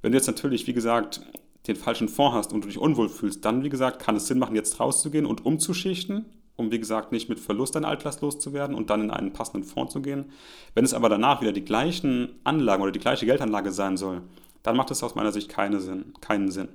Wenn 0.00 0.12
du 0.12 0.18
jetzt 0.18 0.28
natürlich, 0.28 0.66
wie 0.66 0.72
gesagt, 0.72 1.20
den 1.66 1.76
falschen 1.76 2.08
Fonds 2.08 2.36
hast 2.36 2.52
und 2.52 2.64
du 2.64 2.68
dich 2.68 2.78
unwohl 2.78 3.08
fühlst, 3.08 3.44
dann, 3.44 3.64
wie 3.64 3.70
gesagt, 3.70 4.00
kann 4.00 4.16
es 4.16 4.26
Sinn 4.26 4.38
machen, 4.38 4.54
jetzt 4.54 4.78
rauszugehen 4.80 5.26
und 5.26 5.44
umzuschichten, 5.46 6.26
um, 6.56 6.70
wie 6.70 6.78
gesagt, 6.78 7.10
nicht 7.10 7.28
mit 7.28 7.40
Verlust 7.40 7.76
an 7.76 7.84
Altlast 7.84 8.20
loszuwerden 8.20 8.76
und 8.76 8.90
dann 8.90 9.02
in 9.02 9.10
einen 9.10 9.32
passenden 9.32 9.64
Fonds 9.64 9.92
zu 9.92 10.02
gehen. 10.02 10.26
Wenn 10.74 10.84
es 10.84 10.94
aber 10.94 11.08
danach 11.08 11.40
wieder 11.40 11.52
die 11.52 11.64
gleichen 11.64 12.38
Anlagen 12.44 12.82
oder 12.82 12.92
die 12.92 13.00
gleiche 13.00 13.26
Geldanlage 13.26 13.72
sein 13.72 13.96
soll, 13.96 14.22
dann 14.62 14.76
macht 14.76 14.90
es 14.90 15.02
aus 15.02 15.14
meiner 15.14 15.32
Sicht 15.32 15.48
keine 15.48 15.80
Sinn, 15.80 16.12
keinen 16.20 16.50
Sinn. 16.50 16.68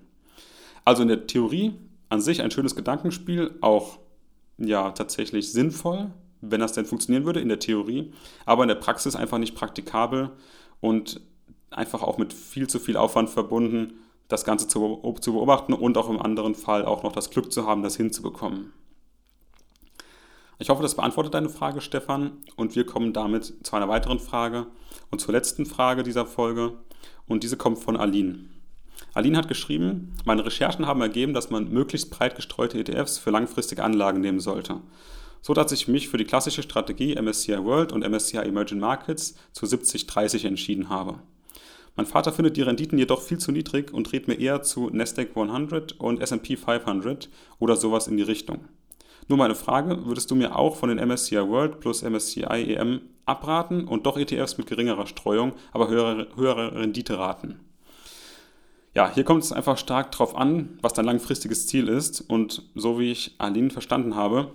Also 0.86 1.04
in 1.04 1.08
der 1.08 1.28
Theorie 1.28 1.75
an 2.10 2.21
sich 2.21 2.41
ein 2.41 2.52
schönes 2.52 2.75
Gedankenspiel, 2.75 3.56
auch 3.62 3.99
ja 4.58 4.91
tatsächlich 4.91 5.52
sinnvoll, 5.52 6.12
wenn 6.41 6.60
das 6.60 6.73
denn 6.73 6.86
funktionieren 6.86 7.25
würde 7.25 7.39
in 7.39 7.49
der 7.49 7.60
Theorie, 7.60 8.12
aber 8.45 8.63
in 8.63 8.69
der 8.69 8.75
Praxis 8.75 9.15
einfach 9.15 9.38
nicht 9.38 9.56
praktikabel 9.56 10.32
und 10.82 11.21
einfach 11.69 12.02
auch 12.02 12.17
mit 12.17 12.34
viel 12.34 12.67
zu 12.67 12.80
viel 12.80 12.97
Aufwand 12.97 13.30
verbunden, 13.30 13.93
das 14.30 14.46
Ganze 14.46 14.68
zu, 14.68 15.02
zu 15.20 15.34
beobachten 15.34 15.74
und 15.74 15.98
auch 15.98 16.10
im 16.10 16.22
anderen 16.22 16.56
Fall 16.56 16.86
auch 16.86 17.04
noch 17.04 17.12
das 17.12 17.30
Glück 17.30 17.52
zu 17.52 17.68
haben, 17.68 17.84
das 17.84 17.98
hinzubekommen. 17.98 18.72
Ich 20.60 20.70
hoffe, 20.70 20.82
das 20.82 20.96
beantwortet 20.96 21.34
deine 21.34 21.50
Frage, 21.50 21.82
Stefan, 21.82 22.38
und 22.56 22.76
wir 22.76 22.86
kommen 22.86 23.13
damit 23.13 23.65
zu 23.65 23.76
einer 23.76 23.88
weiteren 23.88 24.20
Frage 24.20 24.68
und 25.10 25.20
zur 25.20 25.34
letzten 25.34 25.65
Frage 25.65 26.04
dieser 26.04 26.26
Folge. 26.26 26.74
Und 27.28 27.44
diese 27.44 27.58
kommt 27.58 27.80
von 27.80 27.96
Aline. 27.96 28.46
Aline 29.13 29.38
hat 29.38 29.48
geschrieben, 29.48 30.13
meine 30.26 30.46
Recherchen 30.46 30.86
haben 30.86 31.02
ergeben, 31.02 31.34
dass 31.34 31.50
man 31.50 31.72
möglichst 31.72 32.10
breit 32.10 32.36
gestreute 32.36 32.78
ETFs 32.78 33.18
für 33.18 33.32
langfristige 33.32 33.84
Anlagen 33.84 34.20
nehmen 34.20 34.39
sollte. 34.39 34.82
So 35.42 35.54
dass 35.54 35.72
ich 35.72 35.88
mich 35.88 36.10
für 36.10 36.18
die 36.18 36.26
klassische 36.26 36.63
Strategie 36.63 37.15
MSCI 37.15 37.63
World 37.63 37.94
und 37.94 38.08
MSCI 38.08 38.39
Emerging 38.39 38.80
Markets 38.80 39.36
zu 39.54 39.65
70-30 39.65 40.46
entschieden 40.46 40.89
habe. 40.89 41.20
Mein 42.00 42.06
Vater 42.06 42.32
findet 42.32 42.56
die 42.56 42.62
Renditen 42.62 42.98
jedoch 42.98 43.22
viel 43.22 43.40
zu 43.40 43.52
niedrig 43.52 43.94
und 43.94 44.10
dreht 44.10 44.30
mir 44.30 44.40
eher 44.40 44.62
zu 44.62 44.90
Nasdaq 44.90 45.36
100 45.36 46.00
und 46.00 46.22
S&P 46.22 46.56
500 46.56 47.28
oder 47.60 47.76
sowas 47.76 48.08
in 48.08 48.16
die 48.16 48.24
Richtung. 48.24 48.60
Nur 49.28 49.38
meine 49.38 49.54
Frage, 49.54 50.06
würdest 50.06 50.32
du 50.32 50.36
mir 50.36 50.56
auch 50.56 50.78
von 50.78 50.88
den 50.88 51.06
MSCI 51.06 51.50
World 51.50 51.82
plus 51.82 52.02
MSCI 52.02 52.74
EM 52.74 53.02
abraten 53.26 53.86
und 53.86 54.06
doch 54.06 54.18
ETFs 54.18 54.58
mit 54.58 54.68
geringerer 54.68 55.08
Streuung, 55.08 55.52
aber 55.74 55.90
höhere, 55.90 56.30
höhere 56.38 56.74
Rendite 56.74 57.20
raten? 57.20 57.60
Ja, 58.96 59.14
hier 59.14 59.26
kommt 59.26 59.44
es 59.44 59.52
einfach 59.52 59.78
stark 59.78 60.14
darauf 60.14 60.38
an, 60.38 60.80
was 60.82 60.94
dein 60.94 61.04
langfristiges 61.04 61.68
Ziel 61.68 61.90
ist. 61.90 62.22
Und 62.22 62.64
so 62.76 62.98
wie 62.98 63.12
ich 63.12 63.36
Aline 63.40 63.72
verstanden 63.72 64.16
habe, 64.16 64.54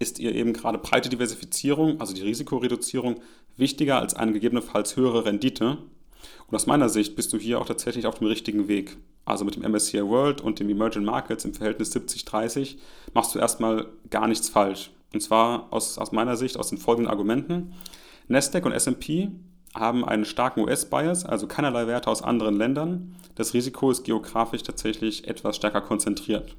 ist 0.00 0.18
ihr 0.18 0.34
eben 0.34 0.52
gerade 0.52 0.78
breite 0.78 1.10
Diversifizierung, 1.10 2.00
also 2.00 2.12
die 2.12 2.22
Risikoreduzierung, 2.22 3.20
wichtiger 3.56 4.00
als 4.00 4.14
eine 4.14 4.32
gegebenenfalls 4.32 4.96
höhere 4.96 5.26
Rendite. 5.26 5.78
Und 6.46 6.54
aus 6.54 6.66
meiner 6.66 6.88
Sicht 6.88 7.16
bist 7.16 7.32
du 7.32 7.38
hier 7.38 7.60
auch 7.60 7.66
tatsächlich 7.66 8.06
auf 8.06 8.18
dem 8.18 8.26
richtigen 8.26 8.68
Weg. 8.68 8.96
Also 9.24 9.44
mit 9.44 9.56
dem 9.56 9.70
MSCI 9.70 10.04
World 10.06 10.40
und 10.40 10.60
dem 10.60 10.68
Emerging 10.68 11.04
Markets 11.04 11.44
im 11.44 11.54
Verhältnis 11.54 11.94
70-30 11.94 12.76
machst 13.12 13.34
du 13.34 13.38
erstmal 13.38 13.86
gar 14.10 14.28
nichts 14.28 14.48
falsch. 14.48 14.90
Und 15.12 15.20
zwar 15.20 15.72
aus, 15.72 15.98
aus 15.98 16.12
meiner 16.12 16.36
Sicht 16.36 16.56
aus 16.56 16.68
den 16.68 16.78
folgenden 16.78 17.10
Argumenten. 17.10 17.72
Nasdaq 18.28 18.64
und 18.66 18.72
S&P 18.72 19.30
haben 19.74 20.04
einen 20.04 20.24
starken 20.24 20.60
US-Bias, 20.60 21.24
also 21.24 21.46
keinerlei 21.46 21.86
Werte 21.86 22.10
aus 22.10 22.22
anderen 22.22 22.56
Ländern. 22.56 23.14
Das 23.34 23.54
Risiko 23.54 23.90
ist 23.90 24.04
geografisch 24.04 24.62
tatsächlich 24.62 25.26
etwas 25.28 25.56
stärker 25.56 25.80
konzentriert. 25.80 26.56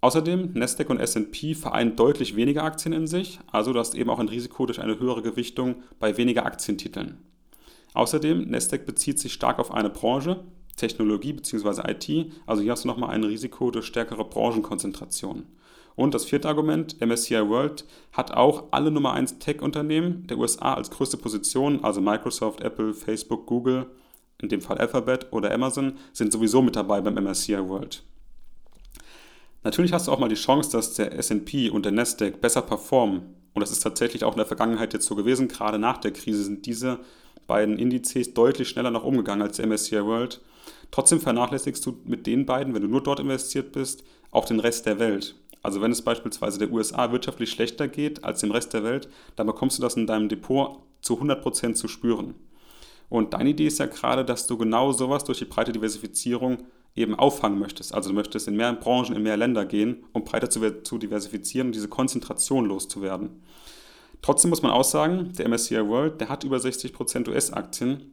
Außerdem, 0.00 0.52
Nasdaq 0.52 0.90
und 0.90 1.00
S&P 1.00 1.54
vereinen 1.54 1.96
deutlich 1.96 2.36
weniger 2.36 2.64
Aktien 2.64 2.92
in 2.92 3.06
sich, 3.06 3.40
also 3.50 3.72
du 3.72 3.78
hast 3.78 3.94
eben 3.94 4.10
auch 4.10 4.18
ein 4.18 4.28
Risiko 4.28 4.66
durch 4.66 4.80
eine 4.80 5.00
höhere 5.00 5.22
Gewichtung 5.22 5.76
bei 5.98 6.16
weniger 6.16 6.44
Aktientiteln. 6.44 7.18
Außerdem, 7.96 8.50
Nasdaq 8.50 8.84
bezieht 8.84 9.18
sich 9.18 9.32
stark 9.32 9.58
auf 9.58 9.72
eine 9.72 9.88
Branche, 9.88 10.44
Technologie 10.76 11.32
bzw. 11.32 11.90
IT, 11.90 12.30
also 12.46 12.62
hier 12.62 12.72
hast 12.72 12.84
du 12.84 12.88
nochmal 12.88 13.08
ein 13.10 13.24
Risiko 13.24 13.70
durch 13.70 13.86
stärkere 13.86 14.22
Branchenkonzentration. 14.22 15.44
Und 15.94 16.12
das 16.12 16.26
vierte 16.26 16.46
Argument, 16.46 17.00
MSCI 17.00 17.48
World 17.48 17.86
hat 18.12 18.32
auch 18.32 18.64
alle 18.70 18.90
Nummer 18.90 19.14
1 19.14 19.38
Tech-Unternehmen 19.38 20.26
der 20.26 20.36
USA 20.36 20.74
als 20.74 20.90
größte 20.90 21.16
Position, 21.16 21.82
also 21.82 22.02
Microsoft, 22.02 22.60
Apple, 22.60 22.92
Facebook, 22.92 23.46
Google, 23.46 23.86
in 24.42 24.50
dem 24.50 24.60
Fall 24.60 24.76
Alphabet 24.76 25.28
oder 25.30 25.50
Amazon, 25.50 25.94
sind 26.12 26.34
sowieso 26.34 26.60
mit 26.60 26.76
dabei 26.76 27.00
beim 27.00 27.14
MSCI 27.14 27.66
World. 27.66 28.02
Natürlich 29.62 29.94
hast 29.94 30.06
du 30.06 30.12
auch 30.12 30.18
mal 30.18 30.28
die 30.28 30.34
Chance, 30.34 30.70
dass 30.70 30.92
der 30.92 31.16
SP 31.16 31.70
und 31.70 31.86
der 31.86 31.92
Nasdaq 31.92 32.42
besser 32.42 32.60
performen. 32.60 33.22
Und 33.54 33.60
das 33.60 33.70
ist 33.70 33.80
tatsächlich 33.80 34.22
auch 34.22 34.32
in 34.32 34.38
der 34.38 34.44
Vergangenheit 34.44 34.92
jetzt 34.92 35.06
so 35.06 35.14
gewesen. 35.14 35.48
Gerade 35.48 35.78
nach 35.78 35.96
der 35.96 36.12
Krise 36.12 36.44
sind 36.44 36.66
diese 36.66 37.00
beiden 37.46 37.78
Indizes 37.78 38.34
deutlich 38.34 38.68
schneller 38.68 38.90
nach 38.90 39.04
oben 39.04 39.18
gegangen 39.18 39.42
als 39.42 39.56
der 39.56 39.66
MSCI 39.66 40.04
World. 40.04 40.40
Trotzdem 40.90 41.20
vernachlässigst 41.20 41.84
du 41.84 41.98
mit 42.04 42.26
den 42.26 42.46
beiden, 42.46 42.74
wenn 42.74 42.82
du 42.82 42.88
nur 42.88 43.02
dort 43.02 43.20
investiert 43.20 43.72
bist, 43.72 44.04
auch 44.30 44.44
den 44.44 44.60
Rest 44.60 44.86
der 44.86 44.98
Welt. 44.98 45.34
Also 45.62 45.80
wenn 45.80 45.90
es 45.90 46.02
beispielsweise 46.02 46.58
der 46.58 46.70
USA 46.70 47.10
wirtschaftlich 47.10 47.50
schlechter 47.50 47.88
geht 47.88 48.22
als 48.24 48.40
dem 48.40 48.52
Rest 48.52 48.72
der 48.72 48.84
Welt, 48.84 49.08
dann 49.34 49.46
bekommst 49.46 49.78
du 49.78 49.82
das 49.82 49.96
in 49.96 50.06
deinem 50.06 50.28
Depot 50.28 50.78
zu 51.00 51.14
100% 51.14 51.74
zu 51.74 51.88
spüren. 51.88 52.34
Und 53.08 53.34
deine 53.34 53.50
Idee 53.50 53.66
ist 53.66 53.78
ja 53.78 53.86
gerade, 53.86 54.24
dass 54.24 54.46
du 54.46 54.56
genau 54.56 54.92
sowas 54.92 55.24
durch 55.24 55.38
die 55.38 55.44
breite 55.44 55.72
Diversifizierung 55.72 56.58
eben 56.94 57.14
auffangen 57.14 57.58
möchtest. 57.58 57.94
Also 57.94 58.10
du 58.10 58.14
möchtest 58.14 58.48
in 58.48 58.56
mehr 58.56 58.72
Branchen, 58.72 59.14
in 59.14 59.22
mehr 59.22 59.36
Länder 59.36 59.64
gehen, 59.64 60.04
um 60.12 60.24
breiter 60.24 60.50
zu, 60.50 60.82
zu 60.82 60.98
diversifizieren 60.98 61.68
und 61.68 61.74
diese 61.74 61.88
Konzentration 61.88 62.66
loszuwerden. 62.66 63.42
Trotzdem 64.26 64.50
muss 64.50 64.62
man 64.62 64.72
auch 64.72 64.84
sagen, 64.84 65.32
der 65.38 65.48
MSCI 65.48 65.86
World, 65.86 66.20
der 66.20 66.28
hat 66.28 66.44
über 66.44 66.56
60% 66.56 67.28
US-Aktien 67.28 68.12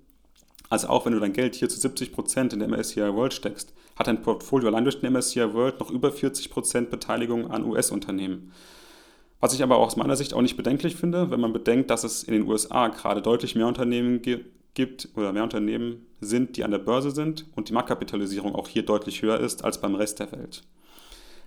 also 0.74 0.88
auch 0.88 1.06
wenn 1.06 1.14
du 1.14 1.20
dein 1.20 1.34
Geld 1.34 1.54
hier 1.54 1.70
zu 1.70 1.88
70% 1.88 2.52
in 2.52 2.58
der 2.58 2.68
MSCI 2.68 3.14
World 3.14 3.32
steckst, 3.32 3.74
hat 3.96 4.08
dein 4.08 4.24
Portfolio 4.24 4.70
allein 4.70 4.84
durch 4.84 5.00
den 5.00 5.14
MSCI 5.14 5.54
World 5.54 5.80
noch 5.80 5.92
über 5.92 6.10
40% 6.10 6.88
Beteiligung 6.88 7.52
an 7.52 7.64
US-Unternehmen. 7.64 8.52
Was 9.40 9.54
ich 9.54 9.62
aber 9.62 9.78
aus 9.78 9.98
meiner 9.98 10.16
Sicht 10.16 10.34
auch 10.34 10.42
nicht 10.42 10.58
bedenklich 10.58 10.96
finde, 10.96 11.30
wenn 11.30 11.40
man 11.40 11.54
bedenkt, 11.54 11.92
dass 11.92 12.04
es 12.04 12.24
in 12.24 12.34
den 12.34 12.48
USA 12.48 12.88
gerade 12.88 13.22
deutlich 13.22 13.54
mehr 13.54 13.68
Unternehmen 13.68 14.24
gibt 14.74 15.10
oder 15.16 15.32
mehr 15.32 15.44
Unternehmen 15.44 16.08
sind, 16.22 16.58
die 16.58 16.64
an 16.64 16.72
der 16.72 16.80
Börse 16.80 17.12
sind 17.12 17.46
und 17.56 17.70
die 17.70 17.74
Marktkapitalisierung 17.74 18.56
auch 18.56 18.68
hier 18.68 18.82
deutlich 18.82 19.22
höher 19.22 19.40
ist 19.40 19.64
als 19.64 19.80
beim 19.80 19.94
Rest 19.94 20.22
der 20.22 20.32
Welt. 20.32 20.64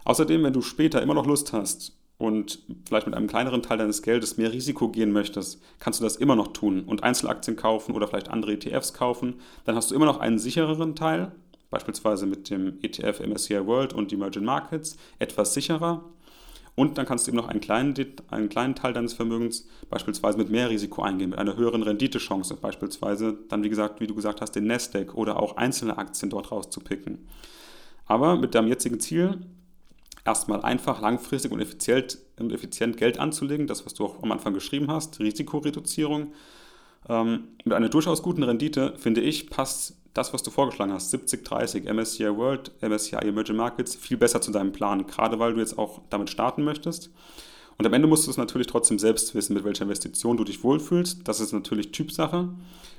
Außerdem, 0.04 0.44
wenn 0.44 0.52
du 0.52 0.62
später 0.62 1.02
immer 1.02 1.14
noch 1.14 1.26
Lust 1.26 1.52
hast, 1.52 1.96
und 2.18 2.60
vielleicht 2.86 3.06
mit 3.06 3.14
einem 3.14 3.26
kleineren 3.26 3.62
Teil 3.62 3.78
deines 3.78 4.02
Geldes 4.02 4.36
mehr 4.38 4.52
Risiko 4.52 4.88
gehen 4.88 5.12
möchtest, 5.12 5.62
kannst 5.78 6.00
du 6.00 6.04
das 6.04 6.16
immer 6.16 6.34
noch 6.34 6.48
tun 6.48 6.84
und 6.84 7.02
Einzelaktien 7.02 7.56
kaufen 7.56 7.94
oder 7.94 8.08
vielleicht 8.08 8.30
andere 8.30 8.52
ETFs 8.52 8.94
kaufen. 8.94 9.34
Dann 9.64 9.76
hast 9.76 9.90
du 9.90 9.94
immer 9.94 10.06
noch 10.06 10.18
einen 10.18 10.38
sichereren 10.38 10.94
Teil, 10.94 11.32
beispielsweise 11.70 12.26
mit 12.26 12.48
dem 12.48 12.78
ETF 12.82 13.20
MSCI 13.20 13.66
World 13.66 13.92
und 13.92 14.12
Emerging 14.12 14.44
Markets, 14.44 14.96
etwas 15.18 15.52
sicherer. 15.52 16.04
Und 16.74 16.98
dann 16.98 17.06
kannst 17.06 17.26
du 17.26 17.30
eben 17.30 17.38
noch 17.38 17.48
einen 17.48 17.60
kleinen, 17.60 17.94
einen 18.30 18.48
kleinen 18.50 18.74
Teil 18.74 18.92
deines 18.92 19.14
Vermögens 19.14 19.66
beispielsweise 19.88 20.36
mit 20.36 20.50
mehr 20.50 20.68
Risiko 20.68 21.02
eingehen, 21.02 21.30
mit 21.30 21.38
einer 21.38 21.56
höheren 21.56 21.82
Renditechance, 21.82 22.54
beispielsweise 22.54 23.38
dann, 23.48 23.62
wie 23.62 23.70
gesagt, 23.70 24.00
wie 24.00 24.06
du 24.06 24.14
gesagt 24.14 24.42
hast, 24.42 24.52
den 24.52 24.66
Nasdaq 24.66 25.14
oder 25.14 25.40
auch 25.42 25.56
einzelne 25.56 25.96
Aktien 25.96 26.28
dort 26.30 26.52
rauszupicken. 26.52 27.26
Aber 28.04 28.36
mit 28.36 28.54
deinem 28.54 28.68
jetzigen 28.68 29.00
Ziel 29.00 29.40
erstmal 30.26 30.62
einfach, 30.62 31.00
langfristig 31.00 31.52
und 31.52 31.60
effizient, 31.60 32.18
und 32.38 32.52
effizient 32.52 32.96
Geld 32.96 33.18
anzulegen, 33.18 33.66
das, 33.66 33.86
was 33.86 33.94
du 33.94 34.04
auch 34.04 34.22
am 34.22 34.32
Anfang 34.32 34.52
geschrieben 34.54 34.90
hast, 34.90 35.20
Risikoreduzierung. 35.20 36.32
Ähm, 37.08 37.48
mit 37.64 37.72
einer 37.74 37.88
durchaus 37.88 38.22
guten 38.22 38.42
Rendite, 38.42 38.94
finde 38.96 39.20
ich, 39.20 39.48
passt 39.48 39.96
das, 40.12 40.32
was 40.32 40.42
du 40.42 40.50
vorgeschlagen 40.50 40.92
hast, 40.92 41.14
70-30, 41.14 41.92
MSCI 41.92 42.36
World, 42.36 42.72
MSCI 42.80 43.16
Emerging 43.16 43.56
Markets, 43.56 43.94
viel 43.94 44.16
besser 44.16 44.40
zu 44.40 44.50
deinem 44.50 44.72
Plan, 44.72 45.06
gerade 45.06 45.38
weil 45.38 45.54
du 45.54 45.60
jetzt 45.60 45.78
auch 45.78 46.00
damit 46.10 46.30
starten 46.30 46.64
möchtest. 46.64 47.10
Und 47.78 47.86
am 47.86 47.92
Ende 47.92 48.08
musst 48.08 48.26
du 48.26 48.30
es 48.30 48.38
natürlich 48.38 48.66
trotzdem 48.66 48.98
selbst 48.98 49.34
wissen, 49.34 49.54
mit 49.54 49.64
welcher 49.64 49.84
Investition 49.84 50.36
du 50.38 50.44
dich 50.44 50.64
wohlfühlst. 50.64 51.28
Das 51.28 51.40
ist 51.40 51.52
natürlich 51.52 51.92
Typsache. 51.92 52.48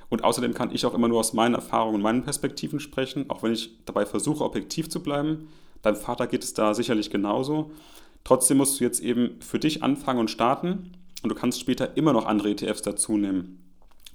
Und 0.09 0.23
außerdem 0.23 0.53
kann 0.53 0.73
ich 0.73 0.85
auch 0.85 0.93
immer 0.93 1.07
nur 1.07 1.19
aus 1.19 1.33
meinen 1.33 1.55
Erfahrungen 1.55 1.95
und 1.95 2.01
meinen 2.01 2.23
Perspektiven 2.23 2.79
sprechen, 2.79 3.29
auch 3.29 3.43
wenn 3.43 3.53
ich 3.53 3.71
dabei 3.85 4.05
versuche, 4.05 4.43
objektiv 4.43 4.87
zu 4.89 5.01
bleiben. 5.01 5.49
Deinem 5.87 5.95
Vater 5.95 6.27
geht 6.27 6.43
es 6.43 6.53
da 6.53 6.73
sicherlich 6.73 7.09
genauso. 7.09 7.71
Trotzdem 8.25 8.57
musst 8.57 8.79
du 8.79 8.83
jetzt 8.83 8.99
eben 8.99 9.39
für 9.39 9.57
dich 9.57 9.83
anfangen 9.83 10.19
und 10.19 10.29
starten. 10.29 10.91
und 11.23 11.29
du 11.29 11.35
kannst 11.35 11.59
später 11.59 11.95
immer 11.95 12.13
noch 12.13 12.25
andere 12.25 12.51
ETFs 12.51 12.81
dazu 12.81 13.17
nehmen 13.17 13.63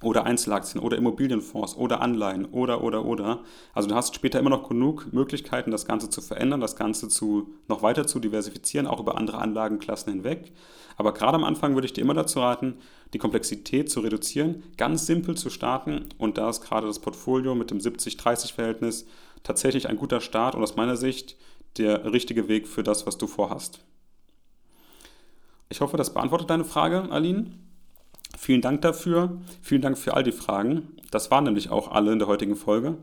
oder 0.03 0.25
Einzelaktien 0.25 0.83
oder 0.83 0.97
Immobilienfonds 0.97 1.75
oder 1.75 2.01
Anleihen 2.01 2.45
oder 2.45 2.83
oder 2.83 3.05
oder. 3.05 3.43
Also 3.73 3.89
du 3.89 3.95
hast 3.95 4.13
später 4.13 4.39
immer 4.39 4.49
noch 4.51 4.69
genug 4.69 5.11
Möglichkeiten, 5.11 5.71
das 5.71 5.85
Ganze 5.85 6.09
zu 6.09 6.21
verändern, 6.21 6.61
das 6.61 6.75
Ganze 6.75 7.07
zu 7.07 7.49
noch 7.67 7.81
weiter 7.81 8.05
zu 8.05 8.19
diversifizieren, 8.19 8.87
auch 8.87 8.99
über 8.99 9.17
andere 9.17 9.39
Anlagenklassen 9.39 10.13
hinweg. 10.13 10.51
Aber 10.95 11.13
gerade 11.13 11.35
am 11.35 11.43
Anfang 11.43 11.73
würde 11.73 11.85
ich 11.85 11.93
dir 11.93 12.01
immer 12.01 12.13
dazu 12.13 12.39
raten, 12.39 12.75
die 13.13 13.17
Komplexität 13.17 13.89
zu 13.89 14.01
reduzieren, 14.01 14.63
ganz 14.77 15.07
simpel 15.07 15.35
zu 15.35 15.49
starten 15.49 16.05
und 16.17 16.37
da 16.37 16.49
ist 16.49 16.61
gerade 16.61 16.85
das 16.85 16.99
Portfolio 16.99 17.55
mit 17.55 17.71
dem 17.71 17.79
70-30-Verhältnis 17.79 19.07
tatsächlich 19.43 19.89
ein 19.89 19.97
guter 19.97 20.21
Start 20.21 20.55
und 20.55 20.63
aus 20.63 20.75
meiner 20.75 20.95
Sicht 20.97 21.35
der 21.77 22.11
richtige 22.11 22.47
Weg 22.47 22.67
für 22.67 22.83
das, 22.83 23.05
was 23.05 23.17
du 23.17 23.27
vorhast. 23.27 23.83
Ich 25.69 25.81
hoffe, 25.81 25.97
das 25.97 26.13
beantwortet 26.13 26.49
deine 26.49 26.65
Frage, 26.65 27.11
Aline. 27.11 27.51
Vielen 28.37 28.61
Dank 28.61 28.81
dafür. 28.81 29.41
Vielen 29.61 29.81
Dank 29.81 29.97
für 29.97 30.13
all 30.13 30.23
die 30.23 30.31
Fragen. 30.31 30.89
Das 31.11 31.31
waren 31.31 31.43
nämlich 31.43 31.69
auch 31.69 31.91
alle 31.91 32.11
in 32.11 32.19
der 32.19 32.27
heutigen 32.27 32.55
Folge. 32.55 32.97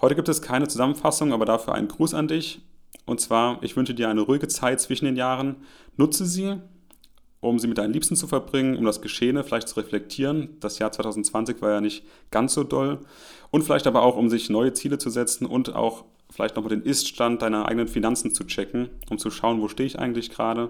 Heute 0.00 0.14
gibt 0.14 0.28
es 0.28 0.42
keine 0.42 0.68
Zusammenfassung, 0.68 1.32
aber 1.32 1.44
dafür 1.46 1.74
einen 1.74 1.88
Gruß 1.88 2.14
an 2.14 2.28
dich. 2.28 2.60
Und 3.06 3.20
zwar, 3.20 3.62
ich 3.62 3.76
wünsche 3.76 3.94
dir 3.94 4.08
eine 4.08 4.20
ruhige 4.20 4.48
Zeit 4.48 4.80
zwischen 4.80 5.04
den 5.04 5.16
Jahren. 5.16 5.56
Nutze 5.96 6.26
sie, 6.26 6.60
um 7.40 7.58
sie 7.58 7.68
mit 7.68 7.78
deinen 7.78 7.92
Liebsten 7.92 8.16
zu 8.16 8.26
verbringen, 8.26 8.76
um 8.76 8.84
das 8.84 9.00
Geschehene 9.00 9.44
vielleicht 9.44 9.68
zu 9.68 9.76
reflektieren. 9.76 10.56
Das 10.60 10.78
Jahr 10.78 10.92
2020 10.92 11.62
war 11.62 11.70
ja 11.70 11.80
nicht 11.80 12.04
ganz 12.30 12.54
so 12.54 12.64
doll. 12.64 13.00
Und 13.50 13.62
vielleicht 13.62 13.86
aber 13.86 14.02
auch, 14.02 14.16
um 14.16 14.28
sich 14.28 14.50
neue 14.50 14.72
Ziele 14.72 14.98
zu 14.98 15.08
setzen 15.08 15.46
und 15.46 15.74
auch 15.74 16.04
vielleicht 16.36 16.54
nochmal 16.54 16.70
den 16.70 16.82
Ist-Stand 16.82 17.42
deiner 17.42 17.66
eigenen 17.66 17.88
Finanzen 17.88 18.32
zu 18.32 18.44
checken, 18.44 18.90
um 19.10 19.18
zu 19.18 19.30
schauen, 19.30 19.60
wo 19.62 19.68
stehe 19.68 19.86
ich 19.86 19.98
eigentlich 19.98 20.30
gerade. 20.30 20.68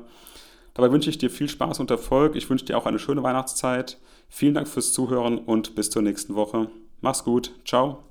Dabei 0.75 0.93
wünsche 0.93 1.11
ich 1.11 1.19
dir 1.19 1.29
viel 1.29 1.49
Spaß 1.49 1.81
und 1.81 1.91
Erfolg. 1.91 2.37
Ich 2.37 2.49
wünsche 2.49 2.67
dir 2.67 2.79
auch 2.79 2.87
eine 2.87 2.99
schöne 2.99 3.23
Weihnachtszeit. 3.23 3.99
Vielen 4.29 4.55
Dank 4.55 4.69
fürs 4.69 4.93
Zuhören 4.93 5.39
und 5.39 5.75
bis 5.75 5.91
zur 5.91 6.03
nächsten 6.03 6.37
Woche. 6.37 6.69
Mach's 7.01 7.25
gut. 7.25 7.53
Ciao. 7.65 8.05